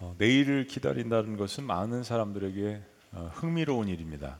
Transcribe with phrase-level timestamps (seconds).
[0.00, 2.80] 어, 내일을 기다린다는 것은 많은 사람들에게
[3.12, 4.38] 어, 흥미로운 일입니다.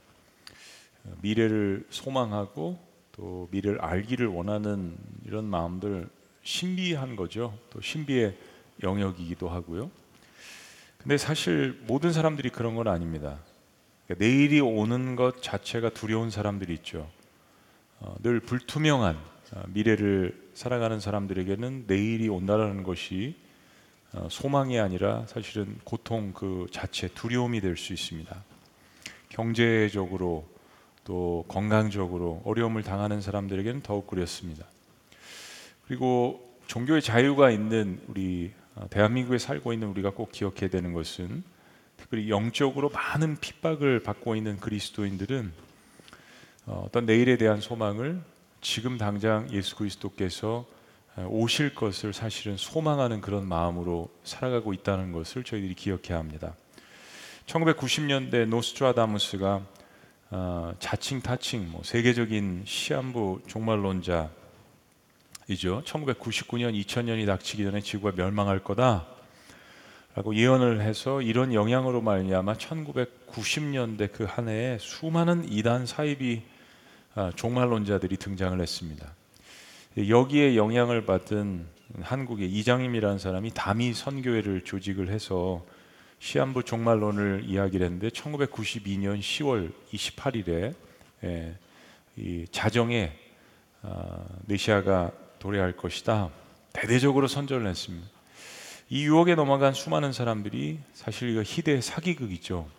[1.03, 2.79] 어, 미래를 소망하고
[3.11, 6.09] 또 미래를 알기를 원하는 이런 마음들
[6.41, 7.55] 신비한 거죠.
[7.69, 8.35] 또 신비의
[8.81, 9.91] 영역이기도 하고요.
[10.97, 13.39] 근데 사실 모든 사람들이 그런 건 아닙니다.
[14.07, 17.07] 그러니까 내일이 오는 것 자체가 두려운 사람들이 있죠.
[17.99, 19.15] 어, 늘 불투명한
[19.53, 23.50] 어, 미래를 살아가는 사람들에게는 내일이 온다라는 것이 어,
[24.29, 28.43] 소망이 아니라 사실은 고통 그 자체 두려움이 될 수 있습니다.
[29.29, 30.45] 경제적으로
[31.05, 34.65] 또 건강적으로 어려움을 당하는 사람들에게는 더욱 그렇습니다.
[35.87, 41.43] 그리고 종교의 자유가 있는 우리 어, 대한민국에 살고 있는 우리가 꼭 기억해야 되는 것은
[41.97, 45.51] 특별히 영적으로 많은 핍박을 받고 있는 그리스도인들은
[46.67, 48.21] 어, 어떤 내일에 대한 소망을
[48.61, 50.65] 지금 당장 예수 그리스도께서
[51.17, 56.55] 오실 것을 사실은 소망하는 그런 마음으로 살아가고 있다는 것을 저희들이 기억해야 합니다.
[57.47, 59.61] 1990년대 노스트라다무스가
[60.33, 64.31] 어, 자칭 타칭 뭐 세계적인 시한부 종말론자이죠.
[65.49, 69.07] 1999년 2000년이 닥치기 전에 지구가 멸망할 거다.
[70.13, 76.43] 라고 예언을 해서 이런 영향으로 말미암아 1990년대 그 한 해에 수많은 이단 사이비
[77.15, 79.13] 아, 종말론자들이 등장을 했습니다.
[79.97, 81.67] 여기에 영향을 받은
[82.01, 85.65] 한국의 이장임이라는 사람이 다미 선교회를 조직을 해서
[86.19, 90.73] 시한부 종말론을 이야기를 했는데 1992년 10월 28일에
[91.25, 91.57] 예,
[92.15, 93.11] 이 자정에
[93.81, 96.29] 아, 메시아가 도래할 것이다.
[96.71, 98.07] 대대적으로 선전을 했습니다.
[98.89, 102.69] 이 유혹에 넘어간 수많은 사람들이 사실 이거 희대의 사기극이죠.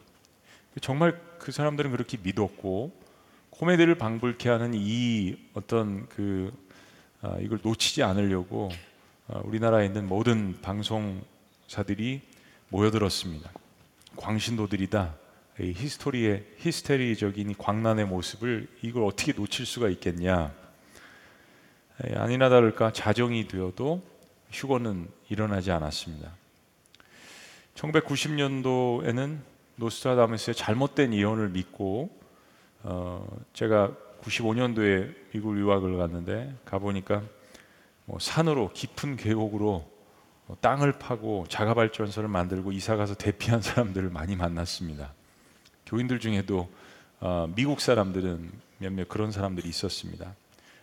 [0.81, 2.93] 정말 그 사람들은 그렇게 믿었고
[3.51, 6.72] 코미디를 방불케 하는 이 어떤 그 아,
[7.41, 8.71] 이걸 놓치지 않으려고
[9.29, 12.21] 아, 우리나라에 있는 모든 방송사들이
[12.69, 13.51] 모여들었습니다.
[14.17, 15.15] 광신도들이다.
[15.61, 20.53] 이 히스토리의 히스테리적인 광란의 모습을 이걸 어떻게 놓칠 수가 있겠냐?
[22.15, 24.03] 아니나 다를까 자정이 되어도
[24.51, 26.33] 휴거는 일어나지 않았습니다.
[27.77, 29.39] 1990년도에는
[29.77, 32.11] 노스트라다무스의 잘못된 예언을 믿고
[32.83, 33.93] 어, 제가
[34.23, 37.23] 95년도에 미국 유학을 갔는데 가보니까
[38.05, 39.91] 뭐 산으로 깊은 계곡으로
[40.47, 45.15] 뭐 땅을 파고 자가 발전소를 만들고 이사 가서 대피한 사람들을 많이 만났습니다.
[45.87, 46.69] 교인들 중에도
[47.21, 50.35] 어, 미국 사람들은 몇몇 그런 사람들이 있었습니다.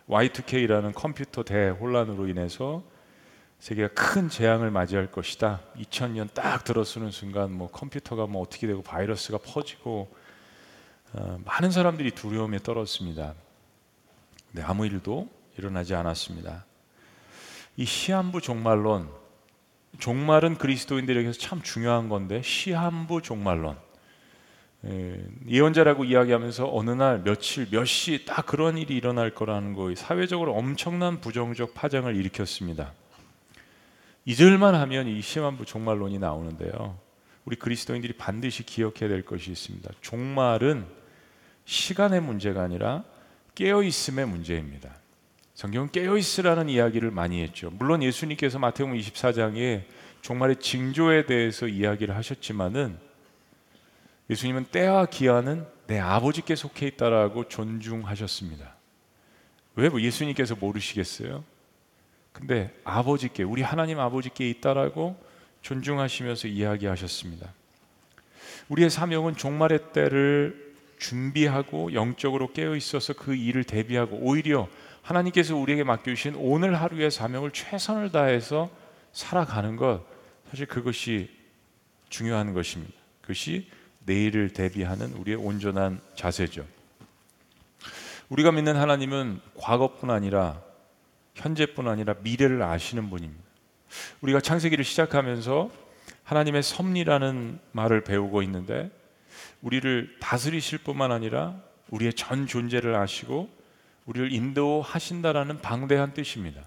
[0.08, 2.82] Y2K라는 컴퓨터 대혼란으로 인해서
[3.60, 5.60] 세계가 큰 재앙을 맞이할 것이다.
[5.76, 10.12] 2000년 딱 들어서는 순간 뭐 컴퓨터가 뭐 어떻게 되고 바이러스가 퍼지고
[11.12, 13.34] 어, 많은 사람들이 두려움에 떨었습니다.
[14.52, 15.28] 근데 아무 일도
[15.58, 16.64] 일어나지 않았습니다.
[17.76, 19.08] 이 시한부 종말론,
[19.98, 23.76] 종말은 그리스도인들에게서 참 중요한 건데 시한부 종말론.
[24.86, 30.54] 예, 예언자라고 이야기하면서 어느 날 며칠 몇 시 딱 그런 일이 일어날 거라는 거 사회적으로
[30.54, 32.92] 엄청난 부정적 파장을 일으켰습니다.
[34.24, 36.98] 잊을만 하면 이 시한부 종말론이 나오는데요.
[37.44, 39.90] 우리 그리스도인들이 반드시 기억해야 될 것이 있습니다.
[40.00, 40.86] 종말은
[41.66, 43.04] 시간의 문제가 아니라
[43.54, 44.94] 깨어 있음의 문제입니다.
[45.54, 47.70] 성경은 깨어 있으라는 이야기를 많이 했죠.
[47.70, 49.84] 물론 예수님께서 마태복음 24장에
[50.22, 52.98] 종말의 징조에 대해서 이야기를 하셨지만은
[54.30, 58.76] 예수님은 때와 기한은 내 아버지께 속해 있다라고 존중하셨습니다.
[59.74, 61.44] 왜뭐 예수님께서 모르시겠어요?
[62.32, 65.20] 근데 아버지께 우리 하나님 아버지께 있다라고
[65.62, 67.52] 존중하시면서 이야기하셨습니다.
[68.68, 70.69] 우리의 사명은 종말의 때를
[71.00, 74.68] 준비하고 영적으로 깨어 있어서 그 일을 대비하고 오히려
[75.02, 78.70] 하나님께서 우리에게 맡겨주신 오늘 하루의 사명을 최선을 다해서
[79.12, 80.04] 살아가는 것
[80.50, 81.30] 사실 그것이
[82.10, 82.92] 중요한 것입니다.
[83.22, 83.68] 그것이
[84.04, 86.66] 내일을 대비하는 우리의 온전한 자세죠.
[88.28, 90.60] 우리가 믿는 하나님은 과거뿐 아니라
[91.34, 93.42] 현재뿐 아니라 미래를 아시는 분입니다.
[94.20, 95.70] 우리가 창세기를 시작하면서
[96.24, 98.90] 하나님의 섭리라는 말을 배우고 있는데
[99.62, 101.54] 우리를 다스리실 뿐만 아니라
[101.90, 103.48] 우리의 전 존재를 아시고
[104.06, 106.62] 우리를 인도하신다라는 방대한 뜻입니다.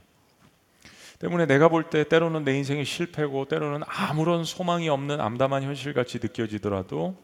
[1.20, 7.16] 때문에 내가 볼 때 때로는 내 인생이 실패고 때로는 아무런 소망이 없는 암담한 현실같이 느껴지더라도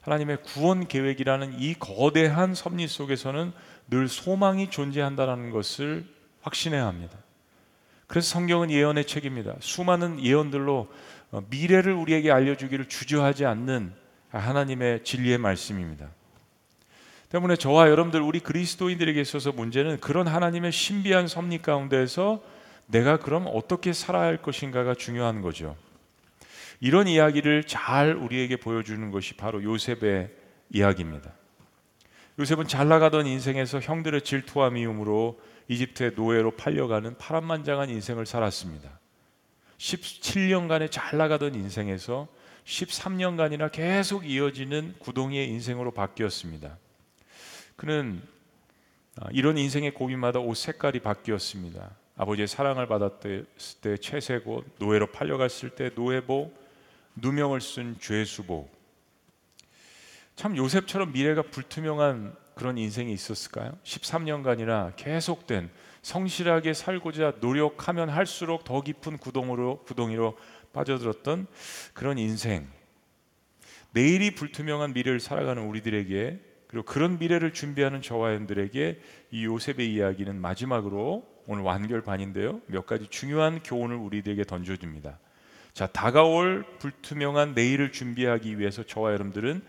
[0.00, 3.52] 하나님의 구원 계획이라는 이 거대한 섭리 속에서는
[3.88, 6.06] 늘 소망이 존재한다는 것을
[6.42, 7.18] 확신해야 합니다.
[8.06, 9.54] 그래서 성경은 예언의 책입니다.
[9.60, 10.88] 수많은 예언들로
[11.32, 13.92] 어, 미래를 우리에게 알려주기를 주저하지 않는
[14.38, 16.08] 하나님의 진리의 말씀입니다.
[17.28, 22.42] 때문에 저와 여러분들 우리 그리스도인들에게 있어서 문제는 그런 하나님의 신비한 섭리 가운데서
[22.86, 25.76] 내가 그럼 어떻게 살아야 할 것인가가 중요한 거죠.
[26.80, 30.30] 이런 이야기를 잘 우리에게 보여주는 것이 바로 요셉의
[30.70, 31.32] 이야기입니다.
[32.38, 39.00] 요셉은 잘 나가던 인생에서 형들의 질투와 미움으로 이집트의 노예로 팔려가는 파란만장한 인생을 살았습니다.
[39.78, 42.28] 17년간의 잘 나가던 인생에서
[42.66, 46.76] 13년간이나 계속 이어지는 구동이의 인생으로 바뀌었습니다.
[47.76, 48.20] 그는
[49.18, 51.90] 아, 이런 인생의 고비마다 옷 색깔이 바뀌었습니다.
[52.16, 53.46] 아버지의 사랑을 받았을
[53.80, 56.54] 때 채색옷, 노예로 팔려갔을 때 노예복,
[57.14, 58.74] 누명을 쓴 죄수복.
[60.34, 63.78] 참 요셉처럼 미래가 불투명한 그런 인생이 있었을까요?
[63.84, 65.70] 13년간이나 계속된
[66.02, 70.38] 성실하게 살고자 노력하면 할수록 더 깊은 구동으로 구덩이로
[70.76, 71.46] 빠져들었던
[71.94, 72.68] 그런 인생.
[73.92, 79.00] 내일이 불투명한 미래를 살아가는 우리들에게 그리고 그런 미래를 준비하는 저와 여러분들에게
[79.30, 82.60] 이 요셉의 이야기는 마지막으로 오늘 완결반인데요.
[82.66, 85.18] 몇 가지 중요한 교훈을 우리들에게 던져줍니다.
[85.72, 89.62] 자, 다가올 불투명한 내일을 준비하기 위해서 저와 여러분들은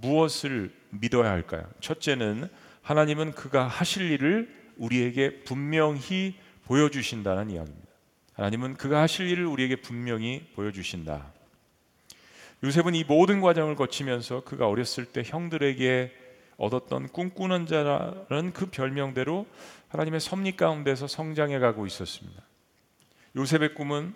[0.00, 1.68] 무엇을 믿어야 할까요?
[1.80, 2.48] 첫째는
[2.82, 7.89] 하나님은 그가 하실 일을 우리에게 분명히 보여주신다는 이야기입니다.
[8.34, 11.32] 하나님은 그가 하실 일을 우리에게 분명히 보여주신다.
[12.62, 16.12] 요셉은 이 모든 과정을 거치면서 그가 어렸을 때 형들에게
[16.58, 19.46] 얻었던 꿈꾸는 자라는 그 별명대로
[19.88, 22.42] 하나님의 섭리 가운데서 성장해 가고 있었습니다.
[23.36, 24.14] 요셉의 꿈은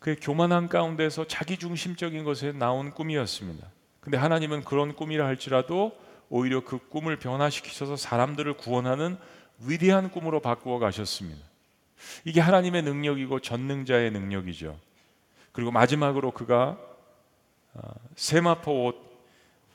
[0.00, 3.66] 그의 교만한 가운데서 자기 중심적인 것에 나온 꿈이었습니다.
[4.00, 5.96] 근데 하나님은 그런 꿈이라 할지라도
[6.28, 9.16] 오히려 그 꿈을 변화시키셔서 사람들을 구원하는
[9.60, 11.40] 위대한 꿈으로 바꾸어 가셨습니다.
[12.24, 14.78] 이게 하나님의 능력이고 전능자의 능력이죠.
[15.52, 16.78] 그리고 마지막으로 그가
[17.74, 17.80] 어,
[18.16, 19.04] 세마포 옷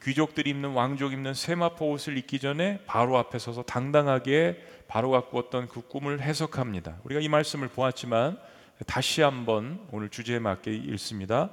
[0.03, 5.81] 귀족들이 입는 왕족 입는 세마포 옷을 입기 전에 바로 앞에 서서 당당하게 바로가 꾸었던 그
[5.81, 6.97] 꿈을 해석합니다.
[7.03, 8.39] 우리가 이 말씀을 보았지만
[8.87, 11.49] 다시 한번 오늘 주제에 맞게 읽습니다.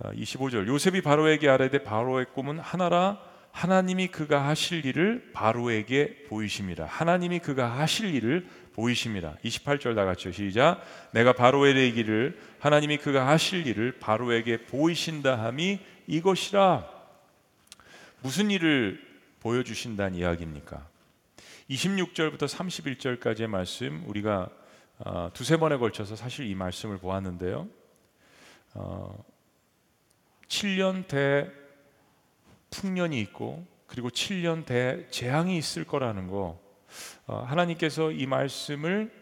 [0.00, 3.20] 25절 어, 요셉이 바로에게 아뢰되 바로의 꿈은 하나라
[3.52, 6.84] 하나님이 그가 하실 일을 바로에게 보이십니다.
[6.84, 8.46] 하나님이 그가 하실 일을
[8.78, 9.36] 보이십니다.
[9.44, 10.32] 28절 다 같이요.
[10.32, 10.80] 시작.
[11.10, 16.88] 내가 바로에게 이기를 하나님이 그가 하실 일을 바로에게 보이신다 함이 이것이라.
[18.20, 19.04] 무슨 일을
[19.40, 20.86] 보여 주신다는 이야기입니까?
[21.68, 24.48] 26절부터 31절까지의 말씀 우리가
[24.98, 27.66] 어, 두세 번에 걸쳐서 사실 이 말씀을 보았는데요.
[28.74, 29.24] 어,
[30.46, 31.50] 7년 대
[32.70, 36.67] 풍년이 있고 그리고 7년 대 재앙이 있을 거라는 거 어,
[37.26, 39.12] 하나님께서 이 말씀을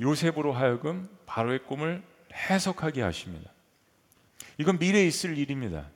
[0.00, 2.02] 요셉으로 하여금 바로의 꿈을
[2.32, 3.50] 해석하게 하십니다.
[4.58, 5.88] 이건 미래에 있을 일입니다.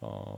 [0.00, 0.36] 어,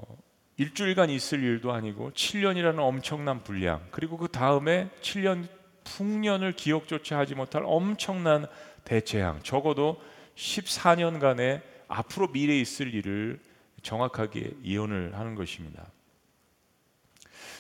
[0.56, 5.49] 일주일간 있을 일도 아니고 7년이라는 엄청난 분량 그리고 그 다음에 7년
[5.85, 8.47] 풍년을 기억조차 하지 못할 엄청난
[8.85, 10.00] 대재앙 적어도
[10.37, 13.41] 14년간의 앞으로 미래에 있을 일을
[13.82, 15.87] 정확하게 예언을 하는 것입니다.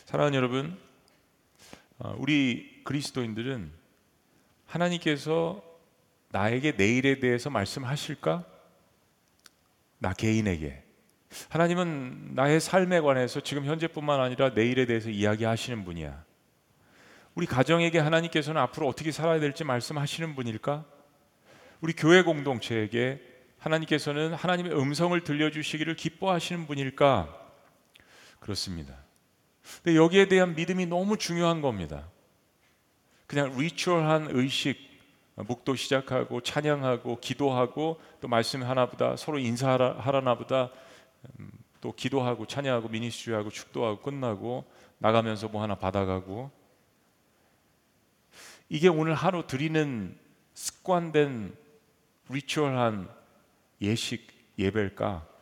[0.06, 0.83] 사랑하는 여러분, 어,
[2.16, 3.72] 우리 그리스도인들은
[4.66, 5.62] 하나님께서
[6.30, 8.44] 나에게 내일에 대해서 말씀하실까?
[9.98, 10.82] 나 개인에게
[11.48, 16.24] 하나님은 나의 삶에 관해서 지금 현재뿐만 아니라 내일에 대해서 이야기하시는 분이야.
[17.34, 20.84] 우리 가정에게 하나님께서는 앞으로 어떻게 살아야 될지 말씀하시는 분일까?
[21.80, 23.20] 우리 교회 공동체에게
[23.58, 27.40] 하나님께서는 하나님의 음성을 들려주시기를 기뻐하시는 분일까?
[28.40, 29.03] 그렇습니다.
[29.82, 32.08] 근데 여기에 대한 믿음이 너무 중요한 겁니다.
[33.26, 34.78] 그냥 리추얼한 의식,
[35.36, 40.70] 묵도 시작하고 찬양하고 기도하고 또 말씀 하나보다 서로 인사하라나보다
[41.40, 44.64] 음, 또 기도하고 찬양하고 미니스트리하고 축도하고 끝나고
[44.98, 46.50] 나가면서 뭐 하나 받아가고
[48.68, 50.16] 이게 오늘 하루 드리는
[50.54, 51.54] 습관된
[52.28, 53.08] 리추얼한
[53.80, 55.33] 예식 예배일까?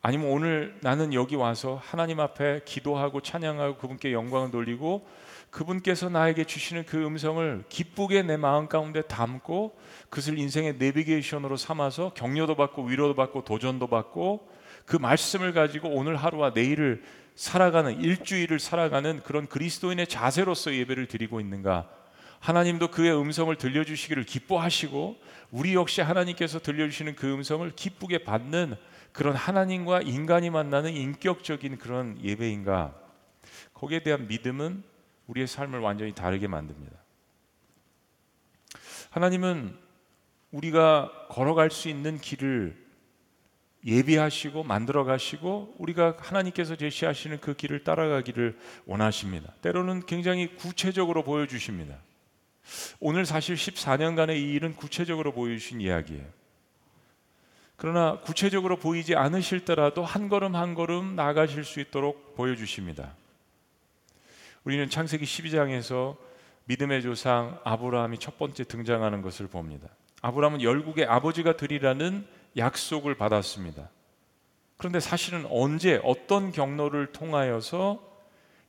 [0.00, 5.06] 아니면 오늘 나는 여기 와서 하나님 앞에 기도하고 찬양하고 그분께 영광을 돌리고
[5.50, 9.76] 그분께서 나에게 주시는 그 음성을 기쁘게 내 마음 가운데 담고
[10.08, 14.48] 그것을 인생의 내비게이션으로 삼아서 격려도 받고 위로도 받고 도전도 받고
[14.84, 17.02] 그 말씀을 가지고 오늘 하루와 내일을
[17.34, 21.88] 살아가는 일주일을 살아가는 그런 그리스도인의 자세로서 예배를 드리고 있는가?
[22.40, 25.16] 하나님도 그의 음성을 들려주시기를 기뻐하시고
[25.50, 28.76] 우리 역시 하나님께서 들려주시는 그 음성을 기쁘게 받는
[29.18, 32.94] 그런 하나님과 인간이 만나는 인격적인 그런 예배인가?
[33.74, 34.84] 거기에 대한 믿음은
[35.26, 36.96] 우리의 삶을 완전히 다르게 만듭니다.
[39.10, 39.76] 하나님은
[40.52, 42.76] 우리가 걸어갈 수 있는 길을
[43.84, 48.56] 예비하시고 만들어 가시고 우리가 하나님께서 제시하시는 그 길을 따라가기를
[48.86, 49.52] 원하십니다.
[49.62, 51.96] 때로는 굉장히 구체적으로 보여주십니다.
[53.00, 56.37] 오늘 사실 14년간의 이 일은 구체적으로 보여주신 이야기예요.
[57.78, 63.14] 그러나 구체적으로 보이지 않으실더라도 한 걸음 한 걸음 나아가실 수 있도록 보여주십니다.
[64.64, 66.16] 우리는 창세기 12장에서
[66.64, 69.88] 믿음의 조상 아브라함이 첫 번째 등장하는 것을 봅니다.
[70.22, 73.88] 아브라함은 열국의 아버지가 되리라는 약속을 받았습니다.
[74.76, 78.02] 그런데 사실은 언제 어떤 경로를 통하여서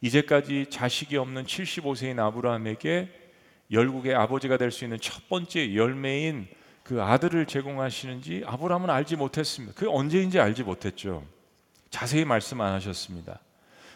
[0.01, 3.09] 이제까지 자식이 없는 75세인 아브라함에게
[3.71, 6.47] 열국의 아버지가 될 수 있는 첫 번째 열매인
[6.89, 9.75] 그 아들을 제공하시는지 아브라함은 알지 못했습니다.
[9.75, 11.23] 그게 언제인지 알지 못했죠.
[11.91, 13.39] 자세히 말씀 안 하셨습니다.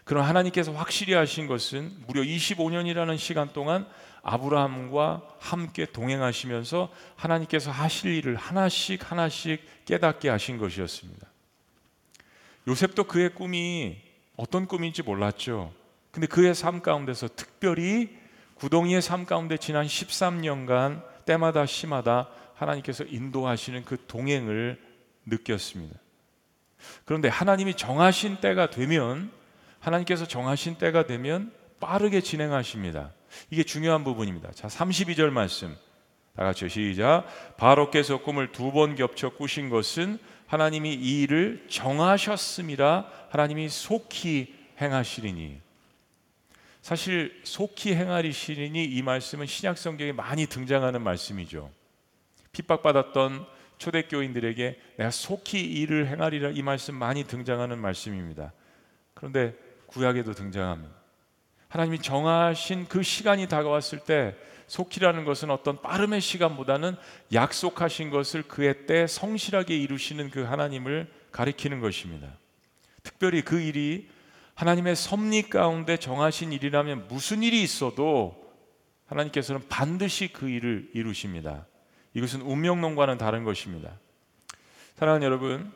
[0.04, 3.88] 그럼 하나님께서 확실히 하신 것은 무려 25년이라는 시간 동안
[4.22, 11.26] 아브라함과 함께 동행하시면서 하나님께서 하실 일을 하나씩 하나씩 깨닫게 하신 것이었습니다.
[12.68, 13.98] 요셉도 그의 꿈이
[14.36, 15.74] 어떤 꿈인지 몰랐죠.
[16.12, 18.16] 근데 그의 삶 가운데서 특별히
[18.54, 24.80] 구덩이의 삶 가운데 지난 13년간 때마다 시마다 하나님께서 인도하시는 그 동행을
[25.26, 26.00] 느꼈습니다.
[27.06, 29.32] 그런데 하나님이 정하신 때가 되면
[29.80, 33.12] 하나님께서 정하신 때가 되면 빠르게 진행하십니다.
[33.50, 34.52] 이게 중요한 부분입니다.
[34.52, 35.76] 자, 32절 말씀.
[36.36, 37.26] 다 같이 시작.
[37.58, 40.18] 바로께서 꿈을 두 번 겹쳐 꾸신 것은
[40.48, 45.62] 하나님이 이 일을 정하셨음이라 하나님이 속히 행하시리니.
[46.82, 51.72] 사실 속히 행하리시리니 이 말씀은 신약 성경에 많이 등장하는 말씀이죠.
[52.54, 53.46] 핍박받았던
[53.78, 58.54] 초대교인들에게 내가 속히 일을 행하리라 이 말씀 많이 등장하는 말씀입니다.
[59.14, 59.56] 그런데
[59.88, 60.94] 구약에도 등장합니다.
[61.68, 64.36] 하나님이 정하신 그 시간이 다가왔을 때
[64.68, 66.96] 속히라는 것은 어떤 빠름의 시간보다는
[67.34, 72.38] 약속하신 것을 그의 때 성실하게 이루시는 그 하나님을 가리키는 것입니다.
[73.02, 74.08] 특별히 그 일이
[74.56, 78.54] 하나님의 섭리 가운데 정하신 일이라면 무슨 일이 있어도
[79.08, 81.66] 하나님께서는 반드시 그 일을 이루십니다.
[82.14, 83.92] 이것은 운명론과는 다른 것입니다.
[84.96, 85.72] 사랑하는 여러분,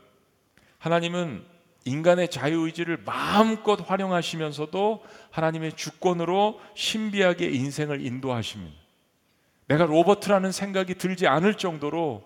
[0.78, 1.44] 하나님은
[1.86, 8.76] 인간의 자유의지를 마음껏 활용하시면서도 하나님의 주권으로 신비하게 인생을 인도하십니다.
[9.68, 12.24] 내가 로버트라는 생각이 들지 않을 정도로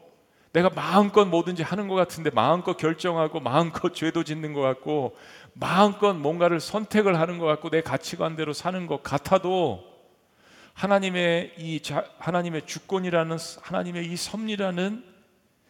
[0.53, 5.15] 내가 마음껏 뭐든지 하는 것 같은데 마음껏 결정하고 마음껏 죄도 짓는 것 같고
[5.53, 9.90] 마음껏 뭔가를 선택을 하는 것 같고 내 가치관대로 사는 것 같아도
[10.73, 15.03] 하나님의 이 자, 하나님의 주권이라는 하나님의 이 섭리라는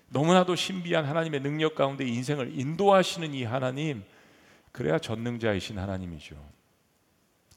[0.10, 4.04] 너무나도 신비한 하나님의 능력 가운데 인생을 인도하시는 이 하나님
[4.72, 6.36] 그래야 전능자이신 하나님이죠.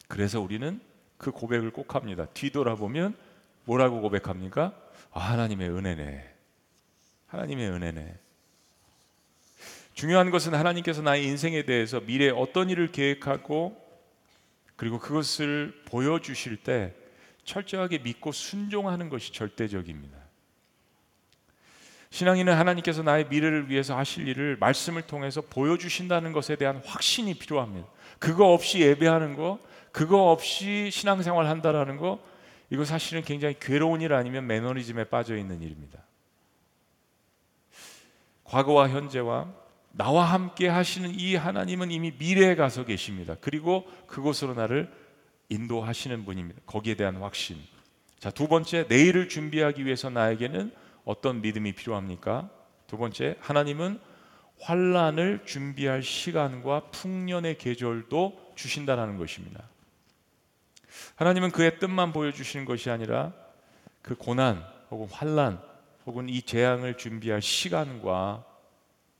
[0.09, 0.81] 그래서 우리는
[1.17, 2.27] 그 고백을 꼭 합니다.
[2.27, 3.17] 뒤돌아보면
[3.65, 4.73] 뭐라고 고백합니까?
[5.13, 6.35] 아, 하나님의 은혜네.
[7.27, 8.19] 하나님의 은혜네.
[9.95, 13.81] 중요한 것은 하나님께서 나의 인생에 대해서 미래에 어떤 일을 계획하고
[14.77, 16.95] 그리고 그것을 보여주실 때
[17.45, 20.17] 철저하게 믿고 순종하는 것이 절대적입니다.
[22.11, 27.89] 신앙인은 하나님께서 나의 미래를 위해서 하실 일을 말씀을 통해서 보여주신다는 것에 대한 확신이 필요합니다.
[28.21, 29.59] 그거 없이 예배하는 거,
[29.91, 32.21] 그거 없이 신앙생활 한다라는 거,
[32.71, 35.99] 이거 사실은 굉장히 괴로운 일 아니면 매너리즘에 빠져 있는 일입니다.
[38.45, 39.53] 과거와 현재와
[39.91, 43.37] 나와 함께 하시는 이 하나님은 이미 미래에 가서 계십니다.
[43.41, 44.93] 그리고 그곳으로 나를
[45.49, 46.61] 인도하시는 분입니다.
[46.67, 47.59] 거기에 대한 확신.
[48.19, 50.73] 자, 두 번째, 내일을 준비하기 위해서 나에게는
[51.05, 52.49] 어떤 믿음이 필요합니까?
[52.87, 54.01] 두 번째, 하나님은
[54.61, 59.69] 환란을 준비할 시간과 풍년의 계절도 주신다라는 것입니다.
[61.17, 63.33] 하나님은 그의 뜻만 보여주시는 것이 아니라
[64.01, 65.61] 그 고난 혹은 환란
[66.07, 68.45] 혹은 이 재앙을 준비할 시간과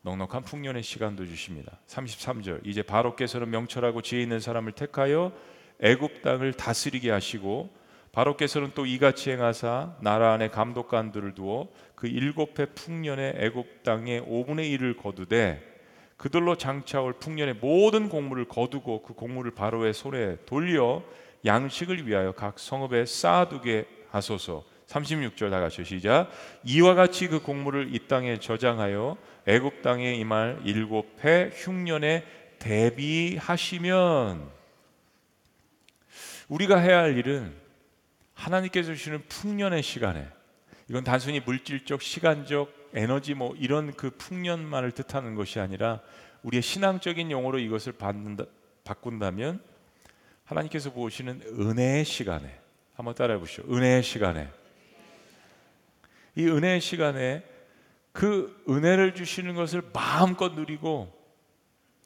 [0.03, 1.79] 넉넉한 풍년의 시간도 주십니다.
[1.89, 5.33] 33절 이제 바로께서는 명철하고 지혜 있는 사람을 택하여
[5.81, 7.71] 애굽 땅을 다스리게 하시고
[8.13, 14.79] 바로께서는 또 이같이 행하사 나라 안에 감독관들을 두어 그 일곱 해 풍년의 애굽 땅의 5분의
[14.79, 15.75] 1을 거두되
[16.17, 21.03] 그들로 장차올 풍년의 모든 곡물을 거두고 그 곡물을 바로의 손에 돌려
[21.45, 24.65] 양식을 위하여 각 성읍에 쌓아두게 하소서.
[24.87, 26.31] 36절 다 같이 시작.
[26.65, 29.17] 이와 같이 그 곡물을 이 땅에 저장하여
[29.47, 32.25] 애굽 땅에 임할 일곱 해 흉년에
[32.59, 34.49] 대비하시면
[36.49, 37.55] 우리가 해야 할 일은
[38.35, 40.29] 하나님께서 주시는 풍년의 시간에
[40.89, 46.01] 이건 단순히 물질적, 시간적, 에너지 뭐 이런 그 풍년만을 뜻하는 것이 아니라
[46.43, 48.45] 우리의 신앙적인 용어로 이것을 받는다,
[48.85, 49.63] 바꾼다면
[50.45, 52.61] 하나님께서 보시는 은혜의 시간에
[52.95, 53.63] 한번 따라해 보시죠.
[53.71, 54.51] 은혜의 시간에
[56.37, 57.45] 이 은혜의 시간에
[58.13, 61.13] 그 은혜를 주시는 것을 마음껏 누리고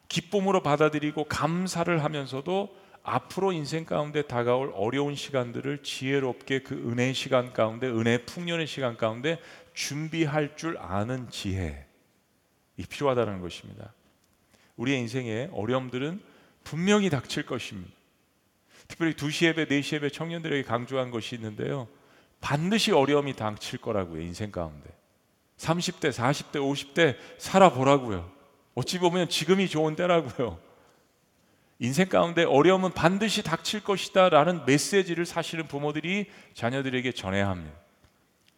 [0.08, 2.74] 기쁨으로 받아들이고 감사를 하면서도
[3.08, 9.40] 앞으로 인생 가운데 다가올 어려운 시간들을 지혜롭게 그 은혜의 시간 가운데 은혜 풍년의 시간 가운데
[9.74, 11.86] 준비할 줄 아는 지혜
[12.76, 13.92] 이 필요하다는 것입니다.
[14.76, 16.20] 우리의 인생에 어려움들은
[16.64, 17.92] 분명히 닥칠 것입니다.
[18.86, 21.88] 특별히 2시 예배, 4시 예배 청년들에게 강조한 것이 있는데요.
[22.40, 24.88] 반드시 어려움이 닥칠 거라고요, 인생 가운데.
[25.58, 28.30] 30대, 40대, 50대 살아보라고요.
[28.74, 30.58] 어찌 보면 지금이 좋은 때라고요.
[31.80, 37.76] 인생 가운데 어려움은 반드시 닥칠 것이다 라는 메시지를 사실은 부모들이 자녀들에게 전해야 합니다.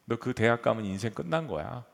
[0.06, 1.84] 너 그 대학 가면 인생 끝난 거야.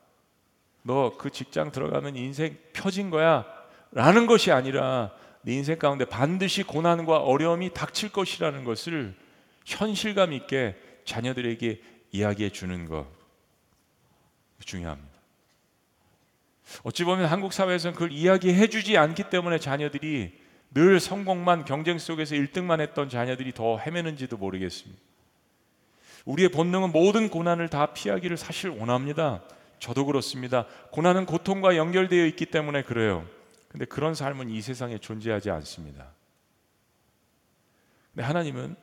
[0.83, 3.45] 너 그 직장 들어가면 인생 펴진 거야.
[3.93, 9.15] 라는 것이 아니라 네 인생 가운데 반드시 고난과 어려움이 닥칠 것이라는 것을
[9.65, 13.07] 현실감 있게 자녀들에게 이야기해 주는 것
[14.65, 15.17] 중요합니다.
[16.85, 20.46] 어찌 보면 한국 사회에서는 그걸 이야기해 주지 않기 때문에 자녀들이
[20.77, 25.01] 늘 성공만 경쟁 속에서 1등만 했던 자녀들이 더 헤매는지도 모르겠습니다.
[26.27, 29.43] 우리의 본능은 모든 고난을 다 피하기를 사실 원합니다.
[29.79, 30.67] 저도 그렇습니다.
[30.91, 33.27] 고난은 고통과 연결되어 있기 때문에 그래요.
[33.69, 36.13] 근데 그런 삶은 이 세상에 존재하지 않습니다.
[38.13, 38.77] 근데 하나님은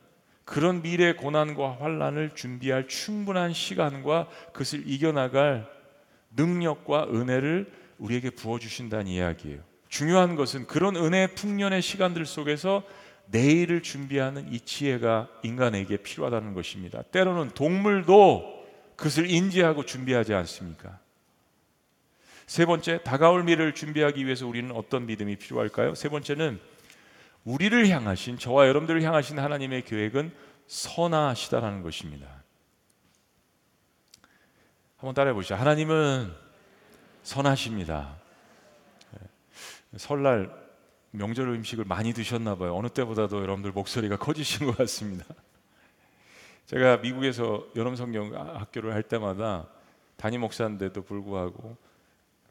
[0.44, 5.70] 그런 미래 고난과 환란을 준비할 충분한 시간과 그것을 이겨나갈
[6.34, 9.73] 능력과 은혜를 우리에게 부어 주신다는 이야기예요.
[9.94, 12.82] 중요한 것은 그런 은혜 풍년의 시간들 속에서
[13.26, 17.02] 내일을 준비하는 이 지혜가 인간에게 필요하다는 것입니다.
[17.02, 20.98] 때로는 동물도 그것을 인지하고 준비하지 않습니까?
[22.44, 25.94] 세 번째, 다가올 미래를 준비하기 위해서 우리는 어떤 믿음이 필요할까요?
[25.94, 26.58] 세 번째는
[27.44, 30.32] 우리를 향하신 저와 여러분들을 향하신 하나님의 계획은
[30.66, 32.42] 선하시다라는 것입니다.
[34.96, 35.54] 한번 따라해 보시죠.
[35.54, 36.34] 하나님은
[37.22, 38.23] 선하십니다.
[39.94, 39.98] 네.
[39.98, 40.50] 설날
[41.12, 42.76] 명절 음식을 많이 드셨나 봐요.
[42.76, 45.24] 어느 때보다도 여러분들 목소리가 커지신 것 같습니다.
[46.66, 49.68] 제가 미국에서 여름 성경 학교를 할 때마다
[50.16, 51.76] 담임 목사인데도 불구하고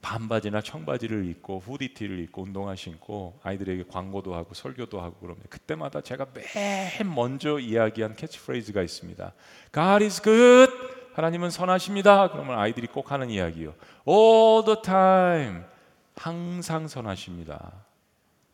[0.01, 6.27] 반바지나 청바지를 입고 후디티를 입고 운동화 신고 아이들에게 광고도 하고 설교도 하고 그러면 그때마다 제가
[6.33, 9.33] 맨 먼저 이야기한 캐치프레이즈가 있습니다.
[9.74, 10.72] God is good.
[11.13, 12.31] 하나님은 선하십니다.
[12.31, 13.74] 그러면 아이들이 꼭 하는 이야기요.
[14.07, 15.73] All the time.
[16.15, 17.71] 항상 선하십니다.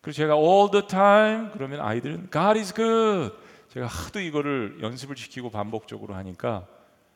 [0.00, 3.34] 그래서 제가 all the time 그러면 아이들은 God is good.
[3.68, 6.66] 제가 하도 이거를 연습을 시키고 반복적으로 하니까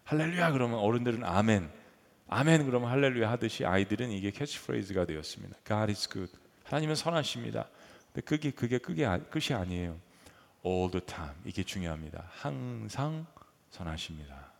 [0.04, 1.70] 할렐루야 그러면 어른들은 아멘.
[2.28, 5.56] 아멘 그러면 할렐루야 하듯이 아이들은 이게 캐치프레이즈가 되었습니다.
[5.66, 6.32] God is good.
[6.64, 7.68] 하나님은 선하십니다.
[8.12, 9.98] 근데 그게 그게 그게 끝이 아니에요.
[10.64, 12.24] All the time 이게 중요합니다.
[12.30, 13.26] 항상
[13.70, 14.52] 선하십니다.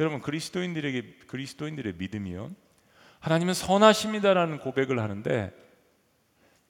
[0.00, 2.50] 여러분 그리스도인들에게 그리스도인들의 믿음이요.
[3.20, 5.52] 하나님은 선하십니다라는 고백을 하는데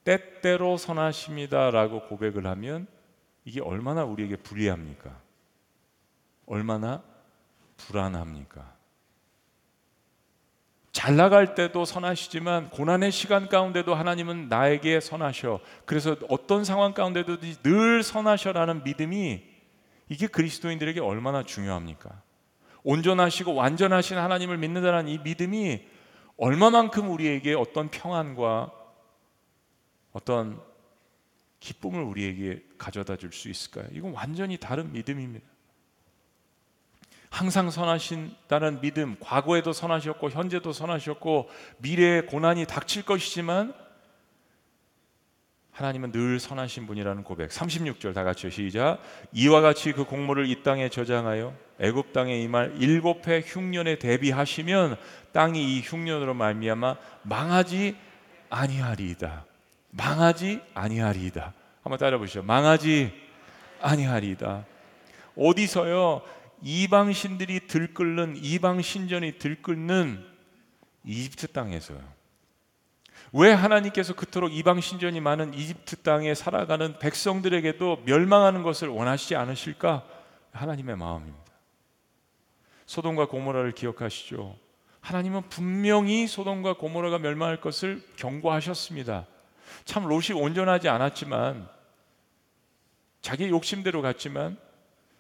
[0.05, 2.87] 때때로 선하십니다라고 고백을 하면
[3.45, 5.11] 이게 얼마나 우리에게 불리합니까?
[6.47, 7.03] 얼마나
[7.77, 8.79] 불안합니까?
[10.93, 15.61] 잘 나갈 때도 선하시지만 고난의 시간 가운데도 하나님은 나에게 선하셔.
[15.85, 19.45] 그래서 어떤 상황 가운데도 늘 선하셔라는 믿음이
[20.09, 22.23] 이게 그리스도인들에게 얼마나 중요합니까?
[22.83, 25.87] 온전하시고 완전하신 하나님을 믿는다는 이 믿음이
[26.39, 28.73] 얼마만큼 우리에게 어떤 평안과
[30.13, 30.61] 어떤
[31.61, 33.89] 기쁨을 우리에게 가져다 줄 수 있을까요?
[33.93, 35.47] 이건 완전히 다른 믿음입니다.
[37.31, 43.75] 항상 선하신다는 믿음, 과거에도 선하셨고 현재도 선하셨고 미래에 고난이 닥칠 것이지만
[45.79, 47.51] 하나님은 늘 선하신 분이라는 고백.
[47.51, 48.99] 36절 다 같이 시작.
[49.33, 54.97] 이와 같이 그 공물을 이 땅에 저장하여 애굽 땅에 임할 일곱 해 흉년에 대비하시면
[55.31, 57.97] 땅이 이 흉년으로 말미암아 망하지
[58.51, 59.45] 아니하리이다.
[59.91, 61.55] 망하지 아니하리이다.
[61.85, 62.43] 한번 따라 보시죠.
[62.43, 63.13] 망하지
[63.81, 64.65] 아니하리이다.
[65.37, 66.23] 어디서요?
[66.61, 70.27] 이방 신들이 들끓는 이방 신전이 들끓는
[71.05, 72.18] 이집트 땅에서요.
[73.33, 80.05] 왜 하나님께서 그토록 이방 신전이 많은 이집트 땅에 살아가는 백성들에게도 멸망하는 것을 원하시지 않으실까?
[80.53, 81.39] 하나님의 마음입니다.
[82.87, 84.57] 소돔과 고모라를 기억하시죠?
[85.01, 89.27] 하나님은 분명히 소돔과 고모라가 멸망할 것을 경고하셨습니다.
[89.85, 91.69] 참 롯이 온전하지 않았지만
[93.21, 94.57] 자기 욕심대로 갔지만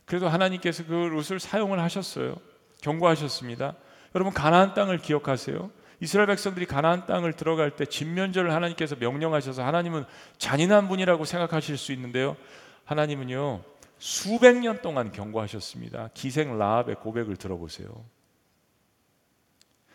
[0.06, 2.36] 그래도 하나님께서 그 롯을 사용을 하셨어요.
[2.80, 3.74] 경고하셨습니다.
[4.14, 5.70] 여러분 가나안 땅을 기억하세요?
[6.00, 10.04] 이스라엘 백성들이 가나안 땅을 들어갈 때 진면절을 하나님께서 명령하셔서 하나님은
[10.37, 12.37] 잔인한 분이라고 생각하실 수 있는데요.
[12.84, 13.62] 하나님은요.
[13.98, 16.11] 수백 년 동안 경고하셨습니다.
[16.14, 17.88] 기생 라합의 고백을 들어보세요.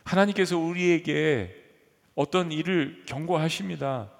[0.03, 1.55] 하나님께서 우리에게
[2.15, 4.11] 어떤 일을 경고하십니다.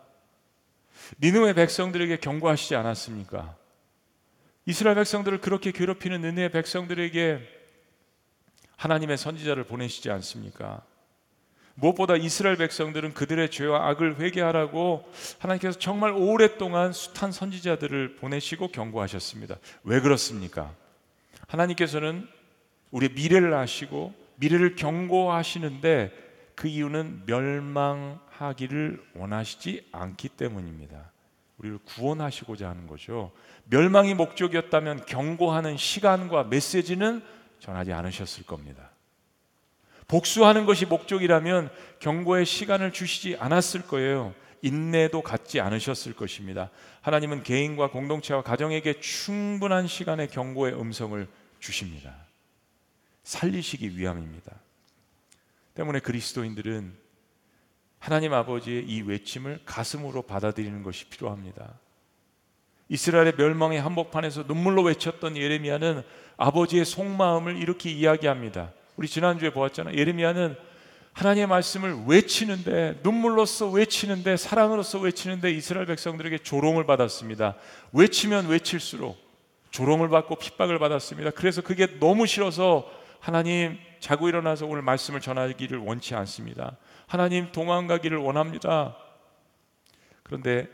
[1.22, 3.58] 니느웨 백성들에게 경고하시지 않았습니까?
[4.66, 7.42] 이스라엘 백성들을 그렇게 괴롭히는 은혜의 백성들에게
[8.78, 10.82] 하나님의 선지자를 보내시지 않습니까?
[11.76, 19.58] 무엇보다 이스라엘 백성들은 그들의 죄와 악을 회개하라고 하나님께서 정말 오랫동안 숱한 선지자들을 보내시고 경고하셨습니다.
[19.84, 20.74] 왜 그렇습니까?
[21.48, 22.28] 하나님께서는
[22.92, 26.12] 우리의 미래를 아시고 미래를 경고하시는데
[26.56, 31.12] 그 이유는 멸망하기를 원하시지 않기 때문입니다.
[31.58, 33.32] 우리를 구원하시고자 하는 거죠.
[33.66, 37.24] 멸망이 목적이었다면 경고하는 시간과 메시지는
[37.60, 38.93] 전하지 않으셨을 겁니다.
[40.08, 44.34] 복수하는 것이 목적이라면 경고의 시간을 주시지 않았을 거예요.
[44.62, 46.70] 인내도 갖지 않으셨을 것입니다.
[47.02, 51.28] 하나님은 개인과 공동체와 가정에게 충분한 시간의 경고의 음성을
[51.60, 52.16] 주십니다.
[53.24, 54.52] 살리시기 위함입니다.
[55.74, 56.94] 때문에 그리스도인들은
[58.00, 61.74] 하나님 아버지의 이 외침을 가슴으로 받아들이는 것이 필요합니다.
[62.90, 66.04] 이스라엘의 멸망의 한복판에서 눈물로 외쳤던 예레미야는
[66.38, 68.72] 아버지의 속마음을 이렇게 이야기합니다.
[68.96, 69.98] 우리 지난주에 보았잖아요.
[69.98, 70.56] 예레미야는
[71.14, 77.56] 하나님의 말씀을 외치는데 눈물로써 외치는데 사랑으로써 외치는데 이스라엘 백성들에게 조롱을 받았습니다.
[77.92, 79.18] 외치면 외칠수록
[79.70, 81.32] 조롱을 받고 핍박을 받았습니다.
[81.32, 86.78] 그래서 그게 너무 싫어서 하나님 자고 일어나서 오늘 말씀을 전하기를 원치 않습니다.
[87.08, 88.98] 하나님 도망가기를 원합니다.
[90.24, 90.68] 그런데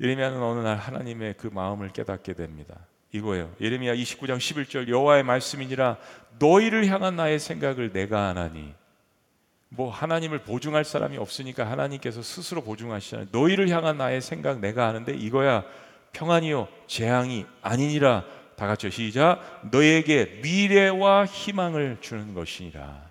[0.00, 2.86] 예레미야는 어느 날 하나님의 그 마음을 깨닫게 됩니다.
[3.12, 3.54] 이거예요.
[3.60, 5.98] 예레미야 29장 11절 여호와의 말씀이니라
[6.38, 8.74] 너희를 향한 나의 생각을 내가 하나니
[9.68, 13.28] 뭐 하나님을 보증할 사람이 없으니까 하나님께서 스스로 보증하시잖아요.
[13.32, 15.64] 너희를 향한 나의 생각 내가 하는데 이거야
[16.12, 18.24] 평안이요 재앙이 아니니라
[18.56, 23.10] 다 같이 시작 너에게 미래와 희망을 주는 것이니라.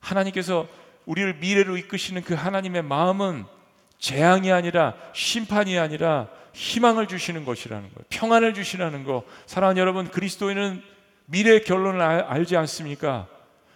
[0.00, 0.68] 하나님께서
[1.06, 3.44] 우리를 미래로 이끄시는 그 하나님의 마음은
[3.98, 8.04] 재앙이 아니라 심판이 아니라 희망을 주시는 것이라는 거예요.
[8.08, 9.24] 평안을 주시라는 거.
[9.46, 10.82] 사랑하는 여러분, 그리스도인은
[11.26, 13.28] 미래의 결론을 알, 지 않습니까?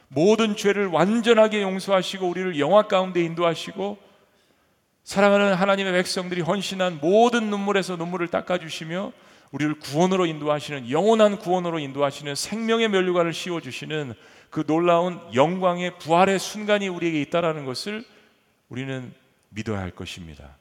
[0.09, 3.99] 모든 죄를 완전하게 용서하시고 우리를 영화 가운데 인도하시고
[5.05, 9.13] 사랑하는 하나님의 백성들이 헌신한 모든 눈물에서 눈물을 닦아 주시며
[9.53, 14.15] 우리를 구원으로 인도하시는 영원한 구원으로 인도하시는 생명의 면류관을 씌워 주시는
[14.51, 18.05] 그 놀라운 영광의 부활의 순간이 우리에게 있다라는 것을
[18.69, 19.13] 우리는
[19.51, 20.57] 믿어야 할 것입니다.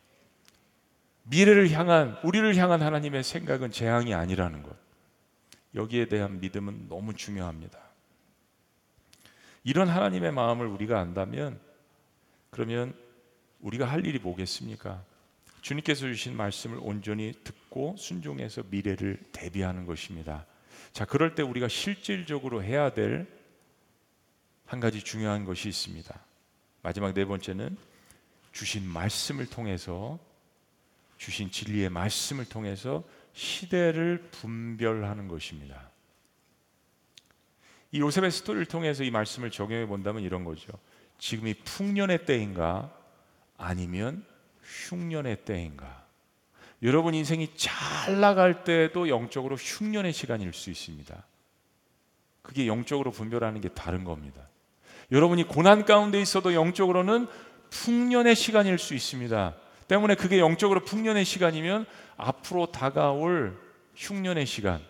[1.23, 4.75] 미래를 향한 우리를 향한 하나님의 생각은 재앙이 아니라는 것.
[5.75, 7.79] 여기에 대한 믿음은 너무 중요합니다.
[9.63, 11.59] 이런 하나님의 마음을 우리가 안다면
[12.49, 12.93] 그러면
[13.61, 15.03] 우리가 할 일이 뭐겠습니까?
[15.61, 20.45] 주님께서 주신 말씀을 온전히 듣고 순종해서 미래를 대비하는 것입니다.
[20.91, 23.43] 자, 그럴 때 우리가 실질적으로 해야 될
[24.73, 26.19] 한 가지 중요한 것이 있습니다.
[26.81, 27.77] 마지막 네 번째는
[28.51, 30.17] 주신 말씀을 통해서
[31.23, 35.89] 주신 진리의 말씀을 통해서 시대를 분별하는 것입니다.
[37.93, 40.73] 이 요셉의 스토리를 통해서 이 말씀을 적용해 본다면 이런 거죠.
[41.19, 42.93] 지금이 풍년의 때인가
[43.57, 44.25] 아니면
[44.89, 46.03] 흉년의 때인가.
[46.81, 51.25] 여러분 인생이 잘 나갈 때도 영적으로 흉년의 시간일 수 있습니다.
[52.41, 54.49] 그게 영적으로 분별하는 게 다른 겁니다.
[55.09, 57.27] 여러분이 고난 가운데 있어도 영적으로는
[57.69, 59.62] 풍년의 시간일 수 있습니다.
[59.93, 61.85] 때문에 그게 영적으로 풍년의 시간이면
[62.17, 63.55] 앞으로 다가올
[63.95, 64.81] 흉년의 시간.